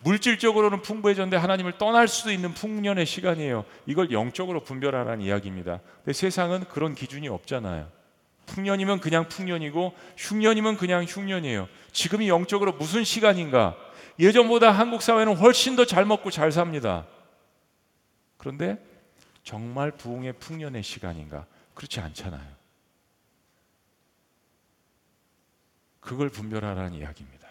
[0.00, 3.64] 물질적으로는 풍부해졌는데 하나님을 떠날 수도 있는 풍년의 시간이에요.
[3.86, 5.80] 이걸 영적으로 분별하라는 이야기입니다.
[5.96, 7.90] 근데 세상은 그런 기준이 없잖아요.
[8.44, 11.66] 풍년이면 그냥 풍년이고 흉년이면 그냥 흉년이에요.
[11.92, 13.76] 지금이 영적으로 무슨 시간인가?
[14.18, 17.06] 예전보다 한국 사회는 훨씬 더 잘 먹고 잘 삽니다.
[18.36, 18.78] 그런데
[19.42, 21.46] 정말 부흥의 풍년의 시간인가?
[21.74, 22.59] 그렇지 않잖아요.
[26.00, 27.48] 그걸 분별하라는 이야기입니다.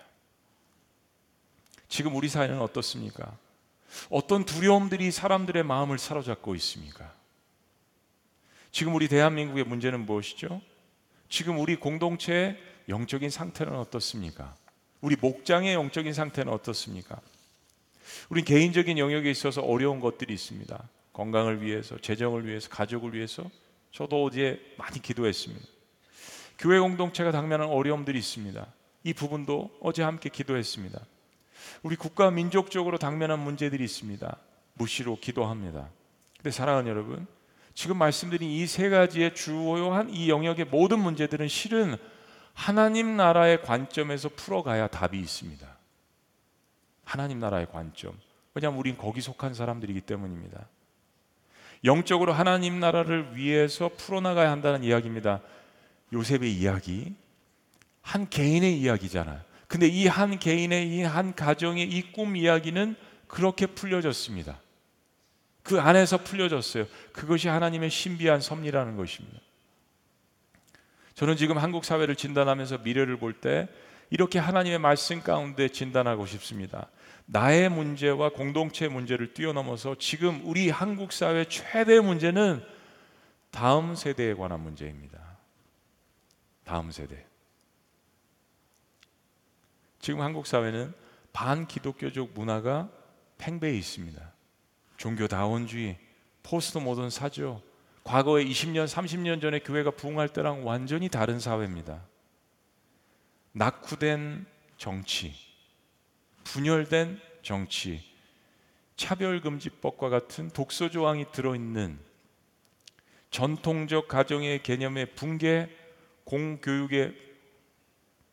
[1.87, 3.37] 지금 우리 사회는 어떻습니까?
[4.09, 7.13] 어떤 두려움들이 사람들의 마음을 사로잡고 있습니까?
[8.71, 10.61] 지금 우리 대한민국의 문제는 무엇이죠?
[11.27, 12.57] 지금 우리 공동체의
[12.87, 14.55] 영적인 상태는 어떻습니까?
[15.01, 17.19] 우리 목장의 영적인 상태는 어떻습니까?
[18.29, 20.89] 우리 개인적인 영역에 있어서 어려운 것들이 있습니다.
[21.13, 23.49] 건강을 위해서, 재정을 위해서, 가족을 위해서
[23.91, 25.65] 저도 어제 많이 기도했습니다.
[26.59, 28.65] 교회 공동체가 당면한 어려움들이 있습니다.
[29.05, 30.99] 이 부분도 어제 함께 기도했습니다.
[31.83, 34.37] 우리 국가 민족적으로 당면한 문제들이 있습니다.
[34.73, 35.89] 무시로 기도합니다.
[36.37, 37.27] 근데 사랑하는 여러분,
[37.73, 41.95] 지금 말씀드린 이 세 가지의 주요한 이 영역의 모든 문제들은 실은
[42.53, 45.65] 하나님 나라의 관점에서 풀어가야 답이 있습니다.
[47.05, 48.13] 하나님 나라의 관점.
[48.53, 50.67] 왜냐하면 우린 거기 속한 사람들이기 때문입니다.
[51.85, 55.41] 영적으로 하나님 나라를 위해서 풀어나가야 한다는 이야기입니다.
[56.13, 57.13] 요셉의 이야기,
[58.01, 59.41] 한 개인의 이야기잖아요.
[59.67, 62.95] 근데 이 한 개인의 이 한 가정의 이 꿈 이야기는
[63.27, 64.59] 그렇게 풀려졌습니다.
[65.61, 66.87] 그 안에서 풀려졌어요.
[67.13, 69.39] 그것이 하나님의 신비한 섭리라는 것입니다.
[71.13, 73.67] 저는 지금 한국 사회를 진단하면서 미래를 볼 때
[74.09, 76.87] 이렇게 하나님의 말씀 가운데 진단하고 싶습니다.
[77.27, 82.63] 나의 문제와 공동체 문제를 뛰어넘어서 지금 우리 한국 사회 최대 문제는
[83.51, 85.19] 다음 세대에 관한 문제입니다.
[86.69, 87.25] 다음 세대.
[89.97, 90.93] 지금 한국 사회는
[91.33, 92.91] 반기독교적 문화가
[93.39, 94.33] 팽배해 있습니다.
[94.97, 95.97] 종교다원주의,
[96.43, 97.63] 포스트 모던 사죠.
[98.03, 102.05] 과거에 20년, 30년 전에 교회가 부흥할 때랑 완전히 다른 사회입니다.
[103.53, 104.45] 낙후된
[104.77, 105.33] 정치,
[106.43, 108.03] 분열된 정치,
[108.95, 111.97] 차별금지법과 같은 독소 조항이 들어있는
[113.31, 115.78] 전통적 가정의 개념의 붕괴,
[116.29, 117.15] 공교육의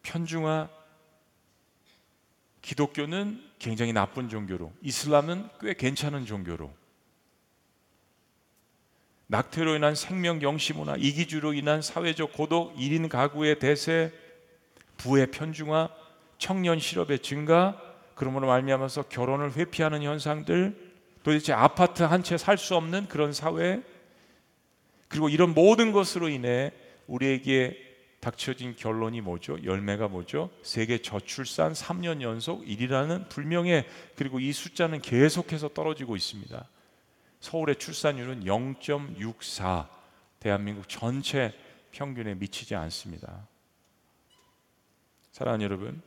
[0.03, 0.69] 편중화,
[2.61, 6.71] 기독교는 굉장히 나쁜 종교로, 이슬람은 꽤 괜찮은 종교로,
[9.29, 14.13] 낙태로 인한 생명 영시문화, 이기주로 인한 사회적 고독, 1인 가구의 대세,
[14.99, 15.89] 부의 편중화,
[16.37, 17.81] 청년 실업의 증가,
[18.15, 23.83] 그러므로 말미암아서 결혼을 회피하는 현상들, 도대체 아파트 한 채 살 수 없는 그런 사회,
[25.09, 26.73] 그리고 이런 모든 것으로 인해
[27.07, 27.86] 우리에게
[28.21, 29.63] 닥쳐진 결론이 뭐죠?
[29.63, 30.51] 열매가 뭐죠?
[30.63, 36.69] 세계 저출산 3년 연속 1위라는 불명예 그리고 이 숫자는 계속해서 떨어지고 있습니다.
[37.41, 39.89] 서울의 출산율은 0.64
[40.41, 41.53] 대한민국 전체
[41.93, 43.47] 평균에 미치지 않습니다.
[45.33, 46.03] 사랑하는 여러분,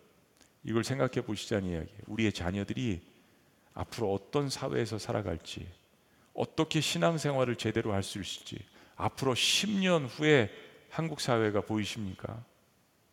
[0.63, 1.99] 이걸 생각해 보시자는 이야기예요.
[2.07, 3.01] 우리의 자녀들이
[3.73, 5.67] 앞으로 어떤 사회에서 살아갈지,
[6.33, 8.57] 어떻게 신앙생활을 제대로 할 수 있을지,
[8.95, 10.49] 앞으로 10년 후에
[10.89, 12.43] 한국 사회가 보이십니까?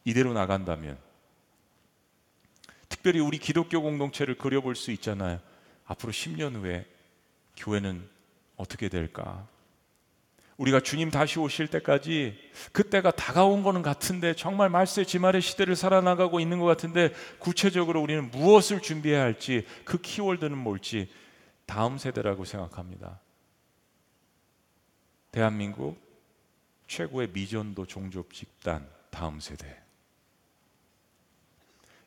[0.05, 0.99] 이대로 나간다면
[2.89, 5.41] 특별히 우리 기독교 공동체를 그려볼 수 있잖아요.
[5.85, 6.87] 앞으로 10년 후에
[7.57, 8.09] 교회는
[8.57, 9.47] 어떻게 될까?
[10.57, 12.39] 우리가 주님 다시 오실 때까지
[12.73, 18.81] 그때가 다가온 거는 같은데 정말 말세 지말의 시대를 살아나가고 있는 것 같은데 구체적으로 우리는 무엇을
[18.81, 21.11] 준비해야 할지 그 키워드는 뭘지
[21.67, 23.21] 다음 세대라고 생각합니다.
[25.31, 26.06] 대한민국
[26.87, 29.81] 최고의 미전도 종족 집단 다음 세대.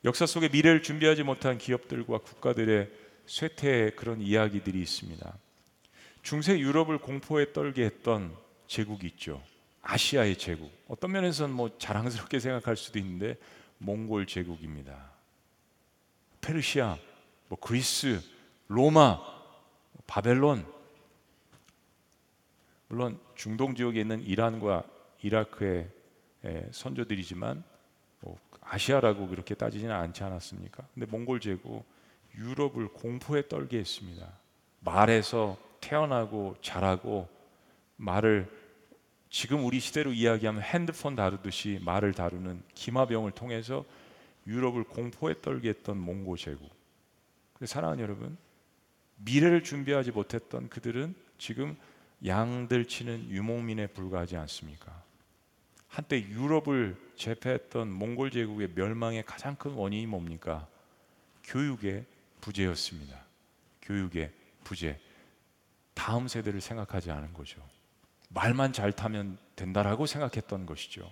[0.05, 2.89] 역사 속에 미래를 준비하지 못한 기업들과 국가들의
[3.25, 5.37] 쇠퇴의 그런 이야기들이 있습니다.
[6.21, 8.35] 중세 유럽을 공포에 떨게 했던
[8.67, 9.43] 제국이 있죠.
[9.81, 10.71] 아시아의 제국.
[10.87, 13.37] 어떤 면에서는 뭐 자랑스럽게 생각할 수도 있는데
[13.79, 15.11] 몽골 제국입니다.
[16.41, 16.97] 페르시아,
[17.47, 18.21] 뭐 그리스,
[18.67, 19.19] 로마,
[20.07, 20.65] 바벨론
[22.89, 24.83] 물론 중동 지역에 있는 이란과
[25.21, 25.89] 이라크의
[26.71, 27.63] 선조들이지만
[28.21, 30.85] 뭐 아시아라고 그렇게 따지지는 않지 않았습니까?
[30.93, 31.85] 근데 몽골 제국
[32.35, 34.27] 유럽을 공포에 떨게 했습니다.
[34.81, 37.29] 말에서 태어나고 자라고
[37.97, 38.49] 말을
[39.29, 43.85] 지금 우리 시대로 이야기하면 핸드폰 다루듯이 말을 다루는 기마병을 통해서
[44.47, 46.67] 유럽을 공포에 떨게 했던 몽고 제국.
[47.63, 48.37] 사랑하는 여러분,
[49.17, 51.77] 미래를 준비하지 못했던 그들은 지금
[52.25, 55.03] 양들 치는 유목민에 불과하지 않습니까?
[55.87, 60.67] 한때 유럽을 제패했던 몽골 제국의 멸망의 가장 큰 원인이 뭡니까?
[61.43, 62.05] 교육의
[62.41, 63.17] 부재였습니다.
[63.81, 64.31] 교육의
[64.63, 64.99] 부재.
[65.93, 67.61] 다음 세대를 생각하지 않은 거죠.
[68.29, 71.11] 말만 잘 타면 된다라고 생각했던 것이죠.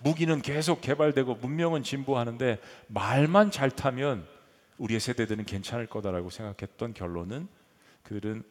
[0.00, 4.26] 무기는 계속 개발되고 문명은 진보하는데 말만 잘 타면
[4.78, 7.46] 우리의 세대들은 괜찮을 거다라고 생각했던 결론은
[8.02, 8.42] 그들은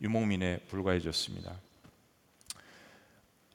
[0.00, 1.54] 유목민에 불과해졌습니다.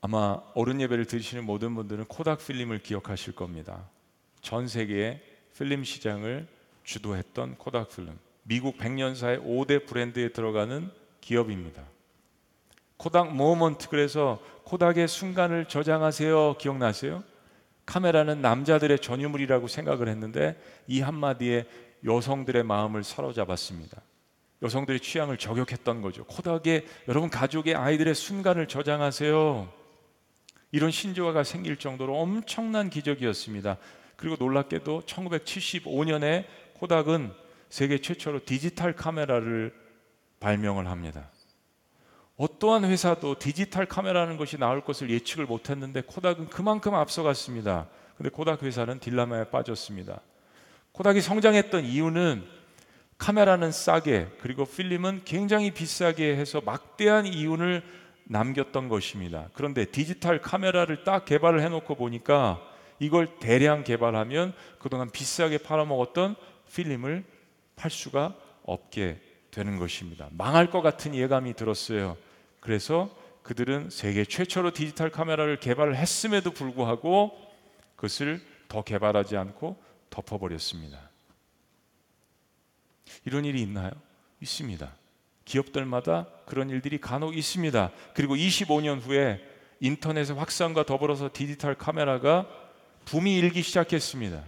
[0.02, 3.90] 아마 어른 예배를 들으시는 모든 분들은 코닥 필름을 기억하실 겁니다.
[4.42, 5.22] 전 세계의
[5.58, 6.48] 필름 시장을
[6.84, 8.18] 주도했던 코닥 필름.
[8.44, 11.84] 미국 100년사의 5대 브랜드에 들어가는 기업입니다.
[12.98, 16.58] 코닥 모먼트 그래서 코닥의 순간을 저장하세요.
[16.60, 17.24] 기억나세요?
[17.86, 21.66] 카메라는 남자들의 전유물이라고 생각을 했는데 이 한마디에
[22.04, 24.02] 여성들의 마음을 사로잡았습니다.
[24.62, 26.24] 여성들의 취향을 저격했던 거죠.
[26.26, 29.72] 코닥에 여러분 가족의 아이들의 순간을 저장하세요.
[30.72, 33.78] 이런 신조어가 생길 정도로 엄청난 기적이었습니다.
[34.16, 37.34] 그리고 놀랍게도 1975년에 코닥은
[37.70, 39.74] 세계 최초로 디지털 카메라를
[40.40, 41.30] 발명을 합니다.
[42.38, 47.88] 어떠한 회사도 디지털 카메라라는 것이 나올 것을 예측을 못했는데 코닥은 그만큼 앞서갔습니다.
[48.18, 50.22] 근데 코닥 회사는 딜라마에 빠졌습니다.
[50.92, 52.46] 코닥이 성장했던 이유는
[53.18, 57.84] 카메라는 싸게 그리고 필름은 굉장히 비싸게 해서 막대한 이윤을
[58.26, 59.50] 남겼던 것입니다.
[59.54, 62.62] 그런데 디지털 카메라를 딱 개발을 해놓고 보니까
[63.00, 66.36] 이걸 대량 개발하면 그동안 비싸게 팔아먹었던
[66.74, 67.24] 필름을
[67.76, 70.28] 팔 수가 없게 되는 것입니다.
[70.32, 72.18] 망할 것 같은 예감이 들었어요.
[72.60, 77.38] 그래서 그들은 세계 최초로 디지털 카메라를 개발을 했음에도 불구하고
[77.96, 79.78] 그것을 더 개발하지 않고
[80.10, 81.05] 덮어버렸습니다.
[83.24, 83.92] 이런 일이 있나요?
[84.42, 84.92] 있습니다.
[85.46, 87.92] 기업들마다 그런 일들이 간혹 있습니다.
[88.14, 89.42] 그리고 25년 후에
[89.80, 92.48] 인터넷의 확산과 더불어서 디지털 카메라가
[93.06, 94.44] 붐이 일기 시작했습니다.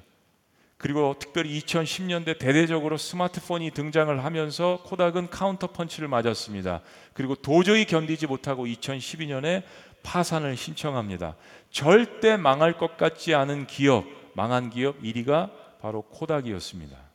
[0.77, 6.81] 그리고 특별히 2010년대 대대적으로 스마트폰이 등장을 하면서 코닥은 카운터 펀치를 맞았습니다.
[7.13, 9.63] 그리고 도저히 견디지 못하고 2012년에
[10.03, 11.35] 파산을 신청합니다.
[11.71, 15.51] 절대 망할 것 같지 않은 기업, 망한 기업 1위가
[15.81, 17.06] 바로 코닥이었습니다.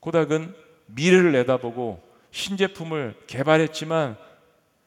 [0.00, 0.54] 코닥은
[0.86, 4.16] 미래를 내다보고 신제품을 개발했지만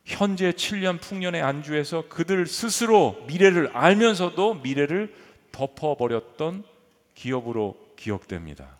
[0.05, 5.13] 현재 7년 풍년의 안주에서 그들 스스로 미래를 알면서도 미래를
[5.51, 6.65] 덮어버렸던
[7.15, 8.77] 기업으로 기억됩니다.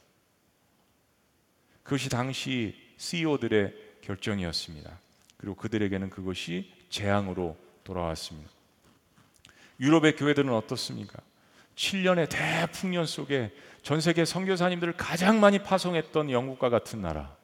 [1.84, 5.00] 그것이 당시 CEO들의 결정이었습니다.
[5.38, 8.50] 그리고 그들에게는 그것이 재앙으로 돌아왔습니다.
[9.80, 11.20] 유럽의 교회들은 어떻습니까?
[11.76, 13.52] 7년의 대풍년 속에
[13.84, 17.36] 전 세계 선교사님들을 가장 많이 파송했던 영국과 같은 나라.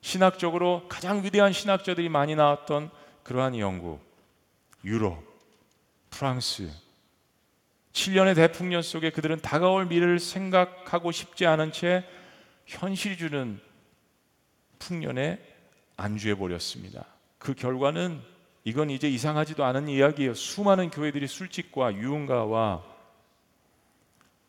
[0.00, 2.90] 신학적으로 가장 위대한 신학자들이 많이 나왔던
[3.22, 4.00] 그러한 영국,
[4.82, 5.22] 유럽,
[6.10, 6.70] 프랑스.
[7.92, 12.04] 7년의 대풍년 속에 그들은 다가올 미래를 생각하고 싶지 않은 채
[12.64, 13.60] 현실이 주는
[14.78, 15.38] 풍년에
[15.98, 17.04] 안주해 버렸습니다.
[17.38, 18.22] 그 결과는
[18.64, 20.32] 이건 이제 이상하지도 않은 이야기예요.
[20.32, 22.91] 수많은 교회들이 술집과 유흥가와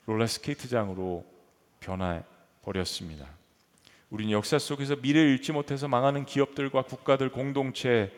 [0.06, 1.26] 롤러스케이트장으로
[1.80, 2.22] 변해
[2.64, 3.28] 버렸습니다.
[4.10, 8.12] 우리는 역사 속에서 미래를 잃지 못해서 망하는 기업들과 국가들 공동체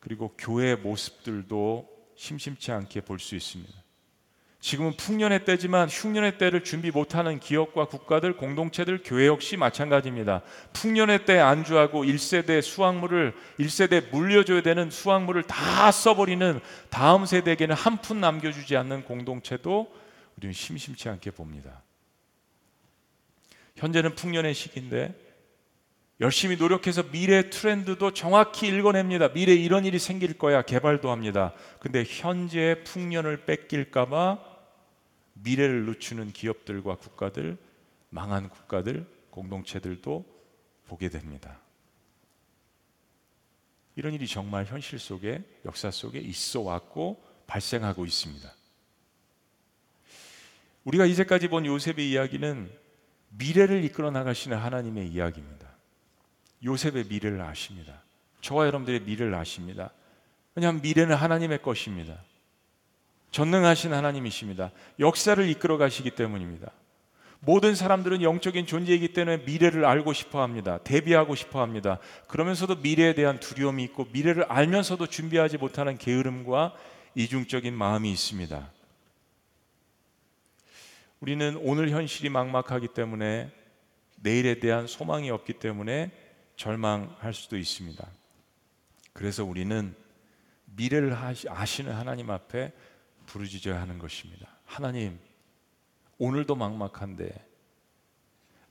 [0.00, 3.72] 그리고 교회의 모습들도 심심치 않게 볼 수 있습니다.
[4.58, 10.42] 지금은 풍년의 때지만 흉년의 때를 준비 못하는 기업과 국가들, 공동체들, 교회 역시 마찬가지입니다.
[10.72, 16.58] 풍년의 때 안주하고 1세대 수확물을 1세대 물려줘야 되는 수확물을 다 써버리는
[16.90, 19.92] 다음 세대에게는 한 푼 남겨주지 않는 공동체도
[20.36, 21.82] 우리는 심심치 않게 봅니다.
[23.76, 25.14] 현재는 풍년의 시기인데
[26.20, 29.32] 열심히 노력해서 미래 트렌드도 정확히 읽어냅니다.
[29.32, 31.52] 미래 이런 일이 생길 거야 개발도 합니다.
[31.78, 34.56] 근데 현재의 풍년을 뺏길까봐
[35.34, 37.58] 미래를 늦추는 기업들과 국가들,
[38.08, 40.24] 망한 국가들, 공동체들도
[40.86, 41.60] 보게 됩니다.
[43.94, 48.50] 이런 일이 정말 현실 속에 역사 속에 있어 왔고 발생하고 있습니다.
[50.86, 52.70] 우리가 이제까지 본 요셉의 이야기는
[53.30, 55.66] 미래를 이끌어 나가시는 하나님의 이야기입니다.
[56.64, 58.02] 요셉의 미래를 아십니다.
[58.40, 59.90] 저와 여러분들의 미래를 아십니다.
[60.54, 62.16] 왜냐하면 미래는 하나님의 것입니다.
[63.32, 64.70] 전능하신 하나님이십니다.
[65.00, 66.70] 역사를 이끌어 가시기 때문입니다.
[67.40, 70.78] 모든 사람들은 영적인 존재이기 때문에 미래를 알고 싶어 합니다.
[70.78, 71.98] 대비하고 싶어 합니다.
[72.28, 76.74] 그러면서도 미래에 대한 두려움이 있고 미래를 알면서도 준비하지 못하는 게으름과
[77.16, 78.75] 이중적인 마음이 있습니다.
[81.20, 83.50] 우리는 오늘 현실이 막막하기 때문에
[84.16, 86.10] 내일에 대한 소망이 없기 때문에
[86.56, 88.06] 절망할 수도 있습니다.
[89.12, 89.94] 그래서 우리는
[90.66, 91.14] 미래를
[91.48, 92.72] 아시는 하나님 앞에
[93.26, 94.48] 부르짖어야 하는 것입니다.
[94.64, 95.18] 하나님,
[96.18, 97.46] 오늘도 막막한데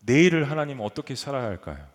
[0.02, 1.88] 내일을 하나님 어떻게 살아야 할까요?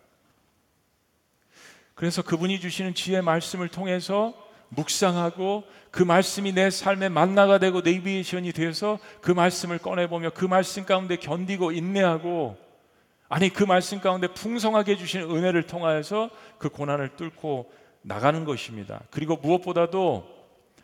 [1.93, 8.99] 그래서 그분이 주시는 지혜 말씀을 통해서 묵상하고 그 말씀이 내 삶의 만나가 되고 네비게이션이 되어서
[9.21, 12.57] 그 말씀을 꺼내보며 그 말씀 가운데 견디고 인내하고
[13.27, 19.01] 아니 그 말씀 가운데 풍성하게 주신 은혜를 통하여서 그 고난을 뚫고 나가는 것입니다.
[19.11, 20.41] 그리고 무엇보다도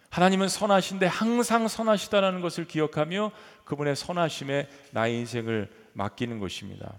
[0.10, 3.32] 하나님은 선하신데 항상 선하시다라는 것을 기억하며
[3.66, 6.94] 그분의 선하심에 나의 인생을 맡기는 것입니다.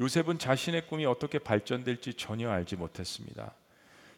[0.00, 3.52] 요셉은 자신의 꿈이 어떻게 발전될지 전혀 알지 못했습니다.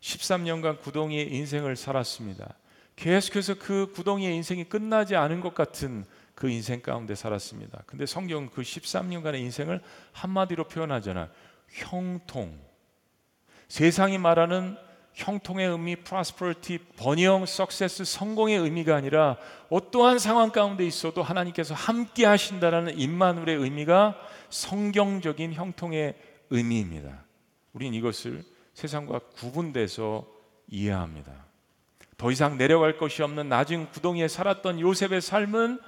[0.05, 2.55] 13년간 구덩이의 인생을 살았습니다.
[2.97, 7.83] 계속해서 그 구덩이의 인생이 끝나지 않은 것 같은 그 인생 가운데 살았습니다.
[7.87, 9.81] 근데 성경은 그 13년간의 인생을
[10.13, 11.31] 한마디로 표현하잖아.
[11.71, 12.59] 형통.
[13.69, 14.77] 세상이 말하는
[15.15, 19.39] 형통의 의미, prosperity, 번영, success, 성공의 의미가 아니라
[19.71, 24.19] 어떠한 상황 가운데 있어도 하나님께서 함께 하신다라는 임마누의 의미가
[24.51, 26.15] 성경적인 형통의
[26.51, 27.25] 의미입니다.
[27.73, 28.45] 우린 이것을
[28.75, 30.27] 세상과 구분돼서
[30.69, 31.33] 이해합니다.
[32.17, 35.81] 더 이상 내려갈 것이 없는 낮은 구덩이에 살았던 요셉의 삶은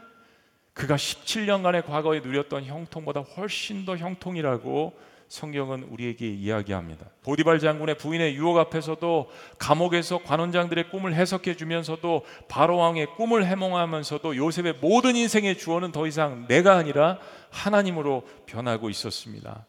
[0.73, 4.93] 그가 17년간의 과거에 누렸던 형통보다 훨씬 더 형통이라고
[5.29, 7.07] 성경은 우리에게 이야기합니다.
[7.23, 14.75] 보디발 장군의 부인의 유혹 앞에서도 감옥에서 관원장들의 꿈을 해석해 주면서도 바로 왕의 꿈을 해몽하면서도 요셉의
[14.81, 17.19] 모든 인생의 주어는 더 이상 내가 아니라
[17.51, 19.67] 하나님으로 변하고 있었습니다.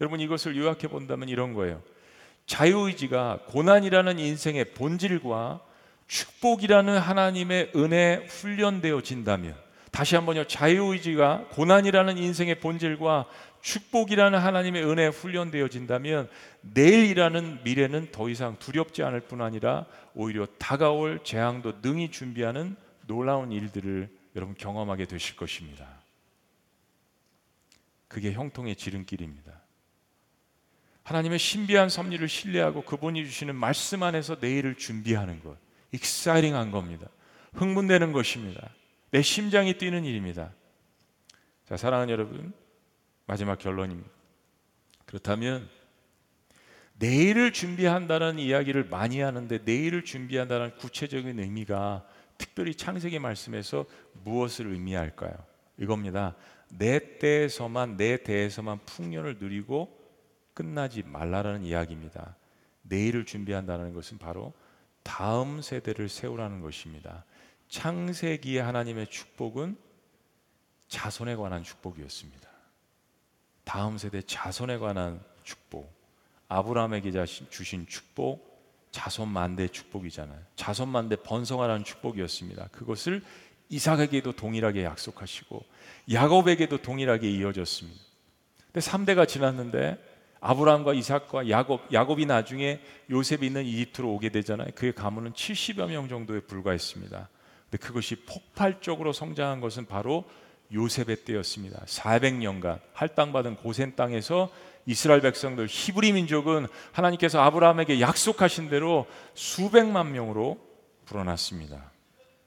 [0.00, 1.82] 여러분 이것을 요약해 본다면 이런 거예요.
[2.46, 5.60] 자유의지가 고난이라는 인생의 본질과
[6.06, 9.54] 축복이라는 하나님의 은혜에 훈련되어진다면
[9.90, 10.44] 다시 한번요.
[10.44, 13.26] 자유의지가 고난이라는 인생의 본질과
[13.62, 16.28] 축복이라는 하나님의 은혜에 훈련되어진다면
[16.60, 22.76] 내일이라는 미래는 더 이상 두렵지 않을 뿐 아니라 오히려 다가올 재앙도 능히 준비하는
[23.06, 25.86] 놀라운 일들을 여러분 경험하게 되실 것입니다.
[28.06, 29.65] 그게 형통의 지름길입니다.
[31.06, 35.56] 하나님의 신비한 섭리를 신뢰하고 그분이 주시는 말씀 안에서 내일을 준비하는 것.
[35.92, 37.06] 익사이링한 겁니다.
[37.54, 38.68] 흥분되는 것입니다.
[39.12, 40.52] 내 심장이 뛰는 일입니다.
[41.64, 42.52] 자, 사랑하는 여러분,
[43.24, 44.10] 마지막 결론입니다.
[45.04, 45.68] 그렇다면
[46.94, 52.04] 내일을 준비한다는 이야기를 많이 하는데 내일을 준비한다는 구체적인 의미가
[52.36, 53.86] 특별히 창세기 말씀에서
[54.24, 55.36] 무엇을 의미할까요?
[55.78, 56.34] 이겁니다.
[56.68, 59.95] 내 때에서만 내 대에서만 풍년을 누리고
[60.56, 62.34] 끝나지 말라라는 이야기입니다.
[62.80, 64.54] 내일을 준비한다는 것은 바로
[65.02, 67.26] 다음 세대를 세우라는 것입니다.
[67.68, 69.76] 창세기의 하나님의 축복은
[70.88, 72.48] 자손에 관한 축복이었습니다.
[73.64, 75.94] 다음 세대 자손에 관한 축복.
[76.48, 77.12] 아브라함에게
[77.50, 80.40] 주신 축복, 자손 만대 축복이잖아요.
[80.54, 82.68] 자손 만대 번성하라는 축복이었습니다.
[82.68, 83.22] 그것을
[83.68, 85.62] 이삭에게도 동일하게 약속하시고
[86.10, 88.00] 야곱에게도 동일하게 이어졌습니다.
[88.72, 92.80] 근데 3대가 지났는데 아브라함과 이삭과 야곱, 야곱이 나중에
[93.10, 94.68] 요셉이 있는 이집트로 오게 되잖아요.
[94.74, 97.28] 그의 가문은 70여 명 정도에 불과했습니다.
[97.70, 100.24] 근데 그것이 폭발적으로 성장한 것은 바로
[100.72, 101.84] 요셉의 때였습니다.
[101.84, 104.50] 400년간 할당받은 고센 땅에서
[104.84, 110.58] 이스라엘 백성들 히브리 민족은 하나님께서 아브라함에게 약속하신 대로 수백만 명으로
[111.06, 111.90] 불어났습니다.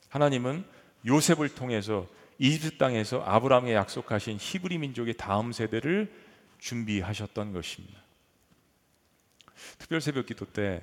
[0.10, 0.64] 하나님은
[1.06, 2.08] 요셉을 통해서
[2.40, 6.10] 이집트 땅에서 아브라함에 약속하신 히브리 민족의 다음 세대를
[6.60, 8.00] 준비하셨던 것입니다.
[9.78, 10.82] 특별 새벽 기도 때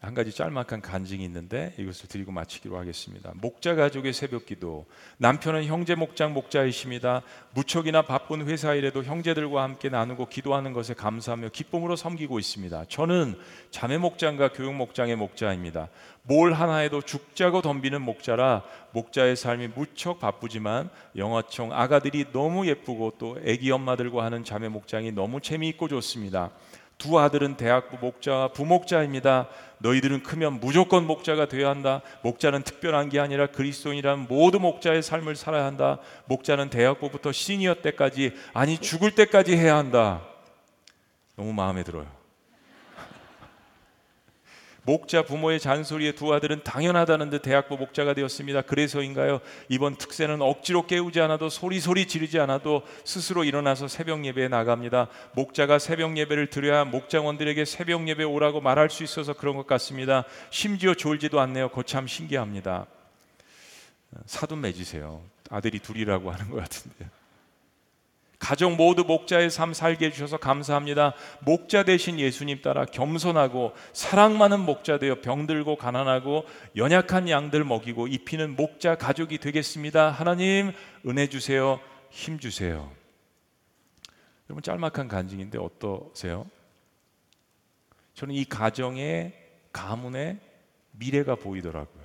[0.00, 3.32] 한 가지 짤막한 간증이 있는데 이것을 드리고 마치기로 하겠습니다.
[3.34, 4.86] 목자 가족의 새벽 기도.
[5.18, 7.20] 남편은 형제 목장 목자이십니다.
[7.52, 12.86] 무척이나 바쁜 회사 일에도 형제들과 함께 나누고 기도하는 것에 감사하며 기쁨으로 섬기고 있습니다.
[12.88, 13.34] 저는
[13.70, 15.90] 자매 목장과 교육 목장의 목자입니다.
[16.22, 23.38] 뭘 하나 해도 죽자고 덤비는 목자라 목자의 삶이 무척 바쁘지만 영어총 아가들이 너무 예쁘고 또
[23.44, 26.52] 애기 엄마들과 하는 자매 목장이 너무 재미있고 좋습니다.
[27.00, 29.48] 두 아들은 대학부 목자와 부목자입니다.
[29.78, 32.02] 너희들은 크면 무조건 목자가 되어야 한다.
[32.22, 35.98] 목자는 특별한 게 아니라 그리스도인이란 모두 목자의 삶을 살아야 한다.
[36.26, 40.20] 목자는 대학부부터 시니어 때까지 아니 죽을 때까지 해야 한다.
[41.34, 42.19] 너무 마음에 들어요.
[44.84, 48.62] 목자 부모의 잔소리에 두 아들은 당연하다는 듯 대학부 목자가 되었습니다.
[48.62, 49.40] 그래서인가요?
[49.68, 55.08] 이번 특세는 억지로 깨우지 않아도 소리소리 지르지 않아도 스스로 일어나서 새벽 예배에 나갑니다.
[55.32, 60.24] 목자가 새벽 예배를 드려야 목장원들에게 새벽 예배 오라고 말할 수 있어서 그런 것 같습니다.
[60.50, 61.68] 심지어 졸지도 않네요.
[61.68, 62.86] 거참 신기합니다.
[64.26, 65.22] 사돈 맺으세요.
[65.50, 67.19] 아들이 둘이라고 하는 것 같은데요.
[68.40, 71.12] 가족 모두 목자의 삶 살게 해주셔서 감사합니다.
[71.40, 78.56] 목자 대신 예수님 따라 겸손하고 사랑 많은 목자 되어 병들고 가난하고 연약한 양들 먹이고 입히는
[78.56, 80.10] 목자 가족이 되겠습니다.
[80.10, 80.72] 하나님
[81.06, 81.78] 은혜 주세요.
[82.08, 82.90] 힘 주세요.
[84.48, 86.46] 여러분 짤막한 간증인데 어떠세요?
[88.14, 89.34] 저는 이 가정의
[89.70, 90.38] 가문의
[90.92, 92.00] 미래가 보이더라고요.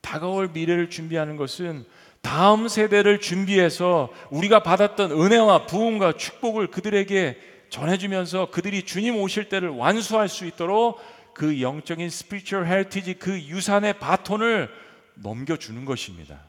[0.00, 1.84] 다가올 미래를 준비하는 것은
[2.22, 7.38] 다음 세대를 준비해서 우리가 받았던 은혜와 부흥과 축복을 그들에게
[7.70, 11.00] 전해주면서 그들이 주님 오실 때를 완수할 수 있도록
[11.34, 14.68] 그 영적인 spiritual heritage 그 유산의 바톤을
[15.14, 16.40] 넘겨주는 것입니다.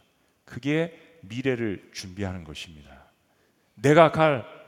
[0.45, 3.05] 그게 미래를 준비하는 것입니다.
[3.75, 4.61] 내가 갈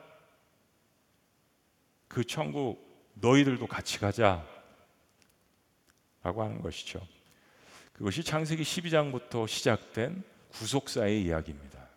[2.13, 4.45] 그 천국 너희들도 같이 가자
[6.21, 7.05] 라고 하는 것이죠.
[7.91, 10.23] 그것이 창세기 12장부터 시작된
[10.53, 11.87] 구속사의 이야기입니다.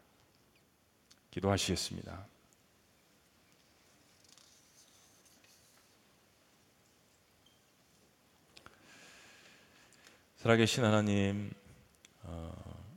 [1.30, 2.26] 기도하시겠습니다.
[10.38, 11.50] 살아계신 하나님,
[12.22, 12.52] 어,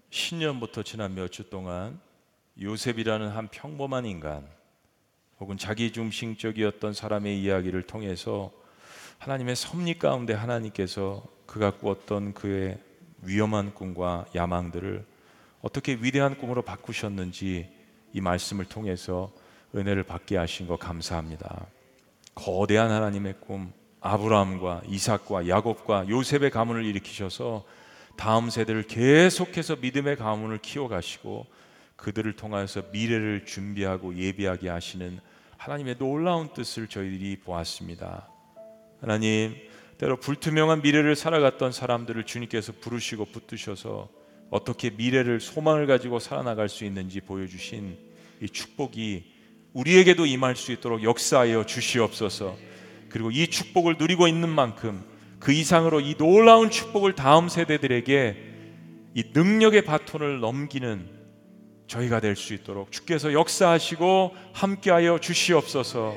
[0.10, 2.00] 신년부터 지난 몇 주 동안
[2.62, 4.48] 요셉이라는 한 평범한 인간,
[5.40, 8.52] 혹은 자기 중심적이었던 사람의 이야기를 통해서
[9.20, 12.78] 하나님의 섭리 가운데 하나님께서 그가 꾸었던 그의
[13.22, 15.06] 위험한 꿈과 야망들을
[15.62, 17.70] 어떻게 위대한 꿈으로 바꾸셨는지
[18.14, 19.32] 이 말씀을 통해서
[19.76, 21.68] 은혜를 받게 하신 거 감사합니다.
[22.34, 27.66] 거대한 하나님의 꿈, 아브라함과 이삭과 야곱과 요셉의 가문을 일으키셔서
[28.16, 31.46] 다음 세대를 계속해서 믿음의 가문을 키워가시고
[31.98, 35.20] 그들을 통하여서 미래를 준비하고 예비하게 하시는
[35.58, 38.30] 하나님의 놀라운 뜻을 저희들이 보았습니다.
[39.02, 39.56] 하나님,
[39.98, 44.08] 때로 불투명한 미래를 살아갔던 사람들을 주님께서 부르시고 붙드셔서
[44.50, 47.98] 어떻게 미래를 소망을 가지고 살아나갈 수 있는지 보여주신
[48.42, 49.24] 이 축복이
[49.74, 52.58] 우리에게도 임할 수 있도록 역사하여 주시옵소서.
[53.10, 55.04] 그리고 이 축복을 누리고 있는 만큼
[55.40, 58.50] 그 이상으로 이 놀라운 축복을 다음 세대들에게
[59.16, 61.20] 이 능력의 바톤을 넘기는
[61.88, 66.16] 저희가 될 수 있도록 주께서 역사하시고 함께하여 주시옵소서.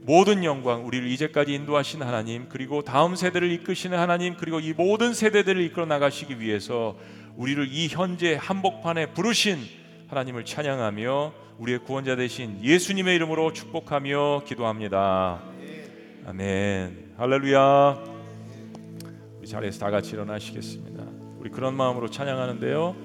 [0.00, 5.62] 모든 영광 우리를 이제까지 인도하신 하나님 그리고 다음 세대를 이끄시는 하나님 그리고 이 모든 세대들을
[5.62, 6.96] 이끌어 나가시기 위해서
[7.36, 9.58] 우리를 이 현재 한복판에 부르신
[10.08, 15.42] 하나님을 찬양하며 우리의 구원자 되신 예수님의 이름으로 축복하며 기도합니다.
[16.26, 17.14] 아멘.
[17.16, 18.04] 할렐루야.
[19.38, 21.04] 우리 자리에서 다 같이 일어나시겠습니다.
[21.38, 22.96] 우리 그런 마음으로 찬양하는데요.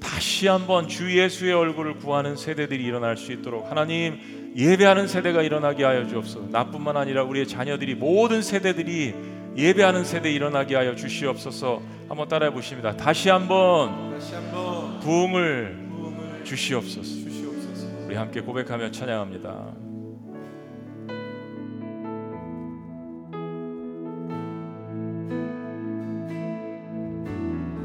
[0.00, 6.06] 다시 한번 주 예수의 얼굴을 구하는 세대들이 일어날 수 있도록 하나님 예배하는 세대가 일어나게 하여
[6.06, 6.48] 주옵소서.
[6.50, 11.80] 나뿐만 아니라 우리의 자녀들이 모든 세대들이 예배하는 세대 일어나게 하여 주시옵소서.
[12.08, 12.96] 한번 따라해 보십니다.
[12.96, 17.02] 다시 한번 다시 한번 부흥을 부흥을 주시옵소서.
[17.02, 17.86] 주시옵소서.
[18.06, 19.74] 우리 함께 고백하며 찬양합니다.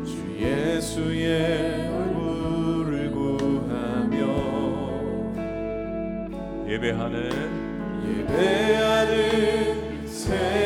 [0.05, 4.17] 주 예수의 얼굴을 구하며
[6.67, 7.29] 예배하는
[8.27, 10.58] 예배하는 세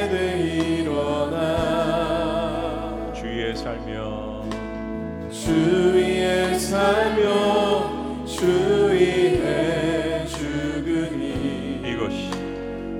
[5.54, 12.32] 주위에 살며 주위에 죽으니 이것이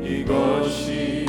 [0.04, 1.26] 이것이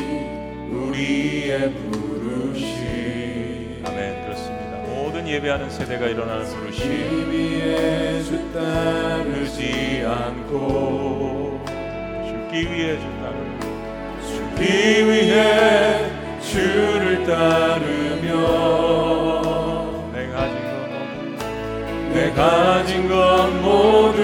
[0.70, 3.83] 우리의 부르심.
[3.87, 4.25] 아멘.
[4.25, 4.77] 그렇습니다.
[4.87, 6.91] 모든 예배하는 세대가 일어나는 부르심.
[7.31, 11.64] 위에 주 따르지 않고
[12.27, 13.37] 죽기 위해 주 따르
[14.27, 14.62] 죽기
[15.09, 16.11] 위해
[16.43, 18.84] 주를 따르며
[22.14, 24.22] 내 가진 것 모두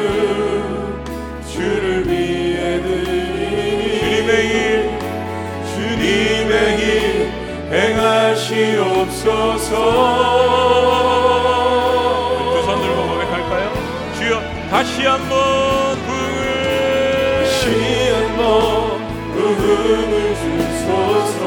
[1.53, 4.99] 주를 위해 드리니 주님의 일
[5.75, 7.31] 주님의 일
[7.73, 9.75] 행하시옵소서.
[12.53, 13.67] 두 손 들고 고백할까요?
[14.19, 14.33] 주여
[14.71, 15.35] 다시 한번
[16.07, 17.45] 부흥을.
[17.45, 17.63] 다시
[18.13, 18.41] 한번
[19.35, 21.41] 부흥을 주소서.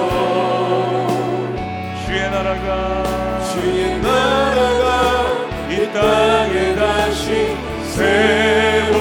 [2.05, 2.69] 주의 나라가
[3.53, 3.81] 주의
[5.93, 8.93] 땅에 다시 세워지는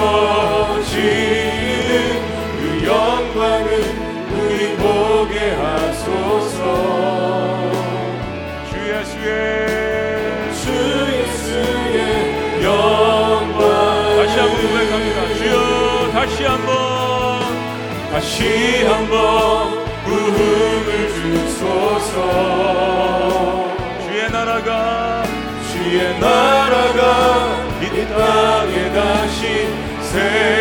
[2.59, 3.69] 그 영광을
[4.31, 6.59] 우리 보게 하소서.
[8.69, 9.27] 주 예수의
[10.61, 10.65] 주
[11.11, 11.97] 예수의
[12.63, 13.59] 영광
[14.17, 15.19] 다시 한번 고백합니다.
[15.35, 15.53] 주여
[16.11, 16.73] 다시 한번.
[18.11, 22.52] 다시 한번 부흥을 주소서
[25.93, 29.67] 주의 나라가 이 땅에 다시
[30.01, 30.52] 세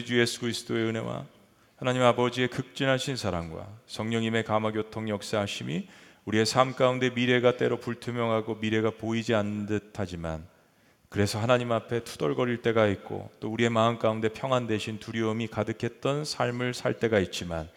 [0.00, 1.26] 우리 주 예수 그리스도의 은혜와
[1.76, 5.88] 하나님 아버지의 극진하신 사랑과 성령님의 감화교통 역사하심이
[6.24, 10.46] 우리의 삶 가운데 미래가 때로 불투명하고 미래가 보이지 않는 듯하지만
[11.10, 16.72] 그래서 하나님 앞에 투덜거릴 때가 있고 또 우리의 마음 가운데 평안 대신 두려움이 가득했던 삶을
[16.72, 17.68] 살 때가 있지만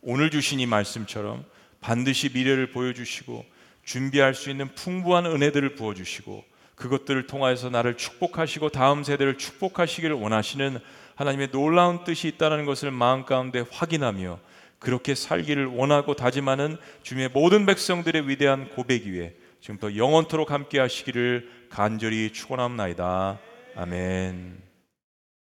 [0.00, 1.44] 오늘 주신 이 말씀처럼
[1.82, 3.44] 반드시 미래를 보여주시고
[3.84, 6.42] 준비할 수 있는 풍부한 은혜들을 부어주시고
[6.74, 10.78] 그것들을 통하여서 나를 축복하시고 다음 세대를 축복하시기를 원하시는
[11.16, 14.38] 하나님의 놀라운 뜻이 있다는 것을 마음 가운데 확인하며
[14.78, 22.32] 그렇게 살기를 원하고 다짐하는 주님의 모든 백성들의 위대한 고백 위에 지금부터 영원토록 함께 하시기를 간절히
[22.32, 23.38] 축원합나이다.
[23.74, 24.65] 아멘.